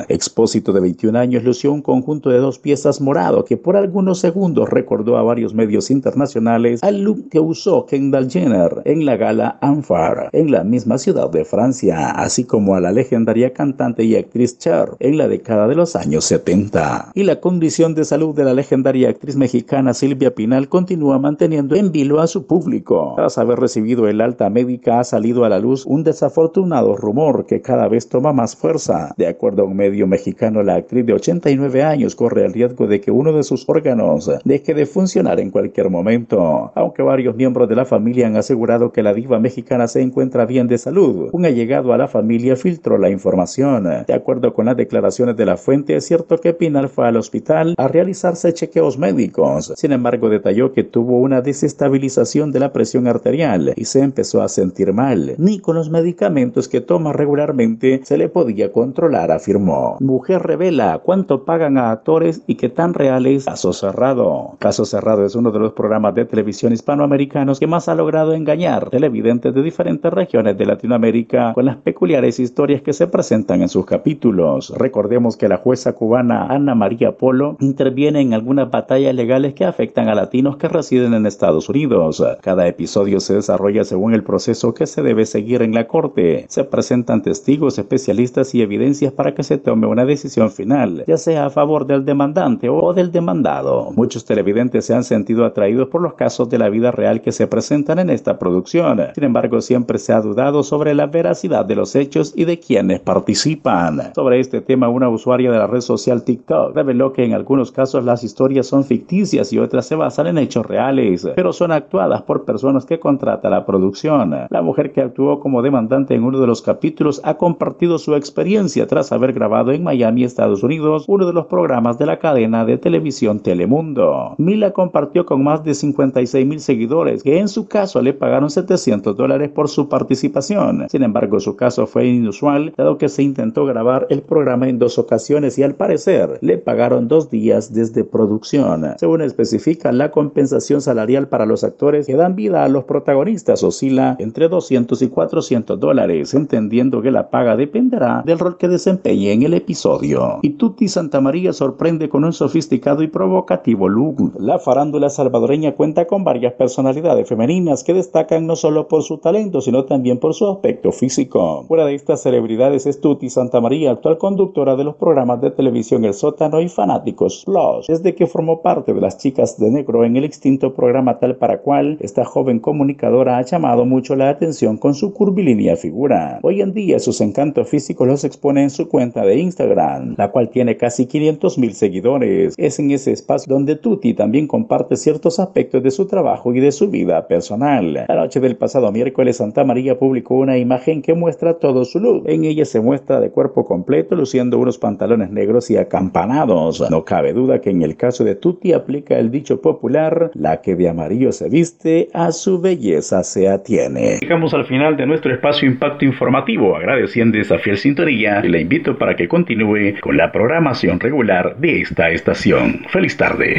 Expósito 0.10 0.74
de 0.74 0.82
21 0.82 1.18
años 1.18 1.44
lució 1.44 1.72
un 1.72 1.82
conjunto 1.82 2.30
de 2.30 2.40
dos 2.40 2.60
piezas 2.60 3.02
morado 3.02 3.46
que 3.46 3.58
por 3.58 3.78
algunos 3.78 4.20
segundos 4.20 4.70
recordó 4.70 5.18
a 5.18 5.24
varios 5.24 5.54
medios 5.54 5.90
internacionales 5.90 6.84
al 6.84 7.02
look 7.02 7.30
que 7.30 7.40
usó 7.40 7.86
Kendall 7.86 8.30
Jenner 8.30 8.82
en 8.86 9.06
la 9.06 9.16
gala 9.18 9.58
Anfar 9.62 10.30
en 10.34 10.52
la 10.52 10.64
misma 10.64 10.98
ciudad 10.98 11.30
de 11.30 11.46
Francia, 11.46 12.12
así 12.12 12.44
como 12.44 12.76
a 12.76 12.82
la 12.82 12.92
legendaria 12.92 13.54
cantante 13.54 14.04
y 14.04 14.16
actriz 14.16 14.58
Cher 14.58 14.90
en 15.00 15.18
la 15.18 15.28
década 15.28 15.68
de 15.68 15.76
los 15.76 15.96
años 15.96 16.26
70. 16.26 17.12
Y 17.14 17.24
la 17.24 17.40
condición 17.40 17.96
de 17.96 18.06
salud 18.06 18.36
de 18.36 18.44
la 18.44 18.54
legendaria 18.54 19.10
actriz 19.10 19.36
mexicana 19.36 19.94
Silvia 19.94 20.36
Pinal 20.36 20.68
continúa 20.68 21.20
manteniendo 21.20 21.76
en 21.76 21.92
vilo 21.92 22.20
a 22.20 22.28
su 22.28 22.46
público. 22.46 23.14
Tras 23.16 23.38
haber 23.38 23.60
recibido 23.60 24.08
el 24.08 24.22
alta 24.22 24.50
médica 24.50 25.00
ha 25.00 25.04
salido 25.04 25.46
a 25.46 25.50
la 25.50 25.60
luz 25.60 25.86
un 25.86 26.04
desafortunado 26.04 26.96
rumor 26.96 27.46
que 27.46 27.62
cada 27.62 27.88
vez 27.88 28.10
toma 28.10 28.34
más 28.34 28.56
fuerza 28.56 28.87
de 29.16 29.28
acuerdo 29.28 29.64
a 29.64 29.66
un 29.66 29.76
medio 29.76 30.08
mexicano, 30.08 30.64
la 30.64 30.76
actriz 30.76 31.06
de 31.06 31.14
89 31.14 31.84
años 31.84 32.16
corre 32.16 32.46
el 32.46 32.54
riesgo 32.54 32.88
de 32.88 33.02
que 33.02 33.12
uno 33.12 33.34
de 33.34 33.44
sus 33.44 33.68
órganos 33.68 34.30
deje 34.44 34.74
de 34.74 34.86
funcionar 34.86 35.40
en 35.40 35.52
cualquier 35.52 35.90
momento. 35.90 36.72
Aunque 36.76 37.04
varios 37.04 37.36
miembros 37.36 37.70
de 37.70 37.76
la 37.76 37.86
familia 37.86 38.28
han 38.28 38.36
asegurado 38.36 38.92
que 38.92 39.04
la 39.04 39.14
diva 39.14 39.40
mexicana 39.40 39.88
se 39.88 40.02
encuentra 40.02 40.46
bien 40.46 40.68
de 40.68 40.78
salud, 40.78 41.30
un 41.32 41.46
allegado 41.46 41.94
a 41.94 41.98
la 41.98 42.08
familia 42.08 42.56
filtró 42.56 42.98
la 42.98 43.10
información. 43.10 43.88
De 44.08 44.14
acuerdo 44.14 44.54
con 44.54 44.66
las 44.66 44.78
declaraciones 44.78 45.36
de 45.36 45.46
la 45.46 45.58
fuente, 45.58 45.96
es 45.96 46.06
cierto 46.06 46.38
que 46.40 46.54
Pinal 46.54 46.90
fue 46.90 47.08
al 47.08 47.18
hospital 47.18 47.76
a 47.78 47.88
realizarse 47.88 48.54
chequeos 48.54 48.98
médicos. 48.98 49.74
Sin 49.76 49.92
embargo, 49.92 50.30
detalló 50.30 50.74
que 50.74 50.84
tuvo 50.84 51.20
una 51.20 51.42
desestabilización 51.42 52.52
de 52.52 52.60
la 52.60 52.74
presión 52.74 53.08
arterial 53.08 53.74
y 53.76 53.86
se 53.86 54.02
empezó 54.02 54.42
a 54.42 54.50
sentir 54.50 54.94
mal. 54.94 55.36
Ni 55.38 55.60
con 55.60 55.76
los 55.76 55.90
medicamentos 55.90 56.68
que 56.68 56.82
toma 56.82 57.14
regularmente 57.14 58.02
se 58.04 58.18
le 58.18 58.30
podía 58.30 58.72
controlar, 58.78 59.32
afirmó. 59.32 59.98
Mujer 60.00 60.44
revela 60.44 61.00
cuánto 61.00 61.46
pagan 61.46 61.80
a 61.80 61.90
actores 61.90 62.44
y 62.46 62.54
qué 62.56 62.70
tan 62.70 62.94
real 62.94 63.26
es 63.26 63.46
Caso 63.46 63.74
Cerrado. 63.74 64.52
Caso 64.60 64.86
Cerrado 64.86 65.26
es 65.26 65.34
uno 65.34 65.50
de 65.50 65.58
los 65.58 65.74
programas 65.74 66.14
de 66.14 66.26
televisión 66.26 66.74
hispanoamericanos 66.74 67.60
que 67.60 67.66
más 67.66 67.90
ha 67.90 67.96
logrado 67.96 68.34
engañar 68.34 68.92
televidentes 68.92 69.52
de 69.56 69.64
diferentes 69.64 70.14
regiones 70.14 70.60
de 70.60 70.68
Latinoamérica 70.68 71.54
con 71.56 71.66
las 71.66 71.78
peculiares 71.78 72.40
historias 72.40 72.84
que 72.84 72.94
se 72.94 73.08
presentan 73.08 73.64
en 73.64 73.70
sus 73.70 73.84
capítulos. 73.84 74.72
Recordemos 74.78 75.38
que 75.38 75.50
la 75.50 75.58
jueza 75.58 75.94
cubana 75.94 76.46
Ana 76.46 76.76
María 76.76 77.14
Polo 77.14 77.58
interviene 77.60 78.22
en 78.22 78.36
algunas 78.36 78.70
batallas 78.70 79.16
legales 79.16 79.56
que 79.56 79.66
afectan 79.66 80.08
a 80.08 80.14
latinos 80.14 80.58
que 80.58 80.68
residen 80.68 81.16
en 81.16 81.26
Estados 81.26 81.68
Unidos. 81.68 82.24
Cada 82.42 82.68
episodio 82.68 83.22
se 83.22 83.34
desarrolla 83.34 83.84
según 83.86 84.14
el 84.14 84.24
proceso 84.24 84.76
que 84.76 84.86
se 84.86 85.02
debe 85.02 85.26
seguir 85.26 85.64
en 85.64 85.74
la 85.74 85.88
corte. 85.88 86.46
Se 86.48 86.64
presentan 86.64 87.24
testigos, 87.24 87.80
especialistas 87.80 88.54
y 88.54 88.67
evidencias 88.68 89.14
para 89.14 89.34
que 89.34 89.44
se 89.44 89.58
tome 89.58 89.88
una 89.88 90.06
decisión 90.06 90.52
final, 90.52 91.04
ya 91.08 91.18
sea 91.18 91.46
a 91.46 91.50
favor 91.50 91.88
del 91.88 92.06
demandante 92.06 92.70
o 92.70 92.94
del 92.94 93.12
demandado. 93.12 93.92
Muchos 93.96 94.26
televidentes 94.26 94.86
se 94.86 94.94
han 94.94 95.04
sentido 95.04 95.46
atraídos 95.46 95.88
por 95.88 96.02
los 96.02 96.14
casos 96.14 96.50
de 96.50 96.58
la 96.58 96.70
vida 96.70 96.92
real 96.92 97.22
que 97.22 97.32
se 97.32 97.48
presentan 97.48 98.00
en 98.00 98.10
esta 98.10 98.38
producción. 98.38 99.02
Sin 99.16 99.24
embargo, 99.24 99.62
siempre 99.62 99.98
se 99.98 100.14
ha 100.14 100.22
dudado 100.22 100.64
sobre 100.64 100.94
la 100.94 101.08
veracidad 101.08 101.66
de 101.66 101.76
los 101.76 101.96
hechos 101.96 102.34
y 102.36 102.46
de 102.46 102.60
quienes 102.60 103.00
participan. 103.00 104.14
Sobre 104.14 104.40
este 104.40 104.62
tema, 104.62 104.90
una 104.90 105.10
usuaria 105.10 105.52
de 105.52 105.58
la 105.58 105.68
red 105.68 105.82
social 105.82 106.24
TikTok 106.24 106.76
reveló 106.76 107.14
que 107.14 107.24
en 107.24 107.34
algunos 107.34 107.72
casos 107.72 108.04
las 108.04 108.24
historias 108.24 108.68
son 108.68 108.84
ficticias 108.84 109.54
y 109.54 109.60
otras 109.60 109.86
se 109.86 109.96
basan 109.96 110.28
en 110.28 110.38
hechos 110.38 110.66
reales, 110.66 111.28
pero 111.36 111.54
son 111.54 111.72
actuadas 111.72 112.22
por 112.24 112.44
personas 112.44 112.86
que 112.86 113.00
contrata 113.00 113.50
la 113.50 113.66
producción. 113.66 114.36
La 114.50 114.62
mujer 114.62 114.92
que 114.92 115.02
actuó 115.02 115.40
como 115.40 115.62
demandante 115.62 116.16
en 116.16 116.24
uno 116.24 116.40
de 116.40 116.48
los 116.48 116.62
capítulos 116.62 117.22
ha 117.24 117.36
compartido 117.36 117.98
su 117.98 118.16
experiencia 118.16 118.57
tras 118.88 119.12
haber 119.12 119.34
grabado 119.34 119.72
en 119.72 119.84
Miami, 119.84 120.24
Estados 120.24 120.64
Unidos, 120.64 121.06
uno 121.08 121.28
de 121.28 121.34
los 121.34 121.46
programas 121.46 122.00
de 122.00 122.08
la 122.08 122.18
cadena 122.18 122.66
de 122.66 122.80
televisión 122.80 123.40
Telemundo. 123.40 124.34
Mila 124.40 124.72
compartió 124.72 125.28
con 125.28 125.44
más 125.44 125.64
de 125.64 125.76
56 125.76 126.48
mil 126.48 126.60
seguidores 126.60 127.22
que 127.22 127.38
en 127.38 127.50
su 127.50 127.68
caso 127.68 128.02
le 128.02 128.14
pagaron 128.14 128.50
700 128.50 129.16
dólares 129.16 129.50
por 129.50 129.70
su 129.70 129.88
participación. 129.90 130.88
Sin 130.90 131.04
embargo, 131.04 131.40
su 131.40 131.56
caso 131.56 131.86
fue 131.86 132.08
inusual, 132.08 132.74
dado 132.76 132.98
que 132.98 133.10
se 133.10 133.22
intentó 133.22 133.64
grabar 133.66 134.08
el 134.10 134.24
programa 134.24 134.68
en 134.68 134.80
dos 134.80 134.98
ocasiones 134.98 135.60
y 135.60 135.64
al 135.64 135.76
parecer 135.76 136.40
le 136.42 136.58
pagaron 136.58 137.08
dos 137.08 137.30
días 137.30 137.76
desde 137.76 138.04
producción. 138.04 138.96
Según 138.98 139.22
especifica, 139.22 139.92
la 139.92 140.10
compensación 140.10 140.82
salarial 140.82 141.28
para 141.28 141.46
los 141.46 141.64
actores 141.64 142.08
que 142.08 142.16
dan 142.16 142.36
vida 142.36 142.64
a 142.64 142.70
los 142.70 142.86
protagonistas 142.86 143.62
oscila 143.62 144.16
entre 144.18 144.50
200 144.50 145.00
y 145.04 145.10
400 145.10 145.80
dólares, 145.80 146.34
entendiendo 146.34 147.04
que 147.04 147.12
la 147.12 147.30
paga 147.30 147.56
dependerá 147.56 148.24
del 148.26 148.40
rol 148.48 148.58
que 148.58 148.68
desempeñe 148.68 149.34
en 149.34 149.44
el 149.44 149.54
episodio. 149.54 150.40
Y 150.42 150.52
Tutti 150.52 150.88
Santa 150.88 151.20
María 151.22 151.54
sorprende 151.54 152.10
con 152.10 152.24
un 152.24 152.34
sofisticado 152.34 153.04
y 153.04 153.08
provocativo 153.08 153.90
look. 153.90 154.34
La 154.40 154.60
farándula 154.60 155.10
salvadoreña 155.10 155.76
cuenta 155.76 156.08
con 156.08 156.24
varias 156.24 156.54
personalidades 156.54 157.28
femeninas 157.28 157.84
que 157.84 157.94
destacan 157.94 158.48
no 158.48 158.56
solo 158.56 158.88
por 158.88 159.04
su 159.04 159.18
talento, 159.18 159.62
sino 159.62 159.86
también 159.86 160.20
por 160.20 160.34
su 160.34 160.48
aspecto 160.48 160.92
físico. 160.92 161.66
Fuera 161.68 161.86
de 161.86 161.96
estas 161.96 162.22
celebridades 162.22 162.86
es 162.86 163.02
Tutti 163.02 163.30
Santa 163.30 163.60
María, 163.60 163.92
actual 163.92 164.18
conductora 164.18 164.76
de 164.76 164.84
los 164.84 164.96
programas 164.96 165.42
de 165.42 165.52
televisión 165.52 166.06
El 166.06 166.14
Sótano 166.14 166.62
y 166.62 166.70
Fanáticos 166.70 167.44
Plus, 167.46 167.88
desde 167.88 168.16
que 168.16 168.28
formó 168.28 168.62
parte 168.62 168.94
de 168.94 169.02
las 169.02 169.18
chicas 169.18 169.60
de 169.60 169.70
negro 169.70 170.06
en 170.06 170.16
el 170.16 170.24
extinto 170.24 170.74
programa 170.74 171.20
Tal 171.20 171.36
para 171.36 171.60
Cual, 171.60 171.98
esta 172.00 172.24
joven 172.24 172.60
comunicadora 172.60 173.38
ha 173.38 173.42
llamado 173.42 173.86
mucho 173.86 174.16
la 174.16 174.30
atención 174.30 174.78
con 174.78 174.94
su 174.94 175.14
curvilínea 175.14 175.76
figura. 175.76 176.40
Hoy 176.44 176.62
en 176.62 176.74
día 176.74 177.00
sus 177.00 177.20
encantos 177.22 177.68
físicos 177.70 178.08
los 178.08 178.24
expone 178.38 178.62
en 178.62 178.70
su 178.70 178.88
cuenta 178.88 179.26
de 179.26 179.36
Instagram, 179.36 180.14
la 180.16 180.30
cual 180.30 180.50
tiene 180.50 180.78
casi 180.78 181.08
500 181.08 181.58
mil 181.58 181.74
seguidores. 181.74 182.54
Es 182.58 182.78
en 182.78 182.92
ese 182.92 183.12
espacio 183.12 183.52
donde 183.52 183.76
Tutti 183.76 184.14
también 184.14 184.46
comparte 184.46 184.96
ciertos 184.96 185.40
aspectos 185.40 185.82
de 185.82 185.90
su 185.90 186.06
trabajo 186.06 186.54
y 186.54 186.60
de 186.60 186.72
su 186.72 186.88
vida 186.90 187.28
personal. 187.28 188.06
La 188.08 188.16
noche 188.16 188.40
del 188.40 188.56
pasado 188.56 188.92
miércoles 188.92 189.38
Santa 189.38 189.64
María 189.64 189.98
publicó 189.98 190.36
una 190.36 190.60
imagen 190.60 191.02
que 191.02 191.16
muestra 191.16 191.56
todo 191.56 191.84
su 191.84 192.00
look. 192.00 192.30
En 192.30 192.46
ella 192.46 192.66
se 192.66 192.80
muestra 192.80 193.20
de 193.20 193.32
cuerpo 193.32 193.66
completo 193.66 194.16
luciendo 194.16 194.60
unos 194.60 194.78
pantalones 194.78 195.32
negros 195.32 195.72
y 195.72 195.78
acampanados. 195.78 196.84
No 196.92 197.04
cabe 197.06 197.34
duda 197.34 197.60
que 197.60 197.72
en 197.72 197.82
el 197.82 197.98
caso 197.98 198.24
de 198.24 198.36
Tutti 198.36 198.74
aplica 198.74 199.18
el 199.18 199.32
dicho 199.32 199.62
popular, 199.62 200.30
la 200.36 200.62
que 200.62 200.76
de 200.76 200.90
amarillo 200.90 201.32
se 201.32 201.50
viste, 201.50 202.10
a 202.14 202.32
su 202.32 202.62
belleza 202.62 203.24
se 203.24 203.50
atiene. 203.50 204.20
Llegamos 204.22 204.54
al 204.54 204.66
final 204.66 204.96
de 204.96 205.08
nuestro 205.08 205.34
espacio 205.34 205.68
Impacto 205.68 206.06
Informativo, 206.06 206.76
agradeciendo 206.76 207.40
esa 207.40 207.58
fiel 207.58 207.78
sintonía 207.78 208.27
la 208.44 208.60
invito 208.60 208.98
para 208.98 209.16
que 209.16 209.28
continúe 209.28 210.00
con 210.02 210.18
la 210.18 210.32
programación 210.32 211.00
regular 211.00 211.56
de 211.58 211.82
esta 211.82 212.10
estación. 212.10 212.86
Feliz 212.90 213.18
tarde. 213.18 213.58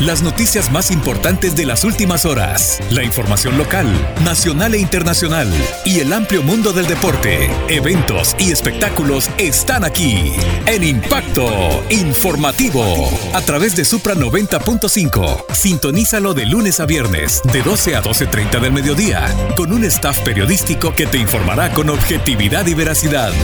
Las 0.00 0.22
noticias 0.22 0.72
más 0.72 0.90
importantes 0.90 1.54
de 1.54 1.66
las 1.66 1.84
últimas 1.84 2.24
horas, 2.24 2.80
la 2.88 3.04
información 3.04 3.58
local, 3.58 3.86
nacional 4.24 4.74
e 4.74 4.78
internacional. 4.78 5.46
Y 5.84 6.00
el 6.00 6.14
amplio 6.14 6.42
mundo 6.42 6.72
del 6.72 6.86
deporte, 6.86 7.50
eventos 7.68 8.34
y 8.38 8.50
espectáculos 8.50 9.28
están 9.36 9.84
aquí. 9.84 10.32
En 10.64 10.84
Impacto 10.84 11.84
Informativo. 11.90 13.10
A 13.34 13.42
través 13.42 13.76
de 13.76 13.84
Supra 13.84 14.14
90.5. 14.14 15.52
Sintonízalo 15.52 16.32
de 16.32 16.46
lunes 16.46 16.80
a 16.80 16.86
viernes 16.86 17.42
de 17.52 17.60
12 17.60 17.96
a 17.96 18.02
12.30 18.02 18.58
del 18.58 18.72
mediodía 18.72 19.28
con 19.54 19.70
un 19.70 19.84
staff 19.84 20.18
periodístico 20.20 20.94
que 20.94 21.06
te 21.06 21.18
informará 21.18 21.74
con 21.74 21.90
objetividad 21.90 22.66
y 22.66 22.72
veracidad. 22.72 23.34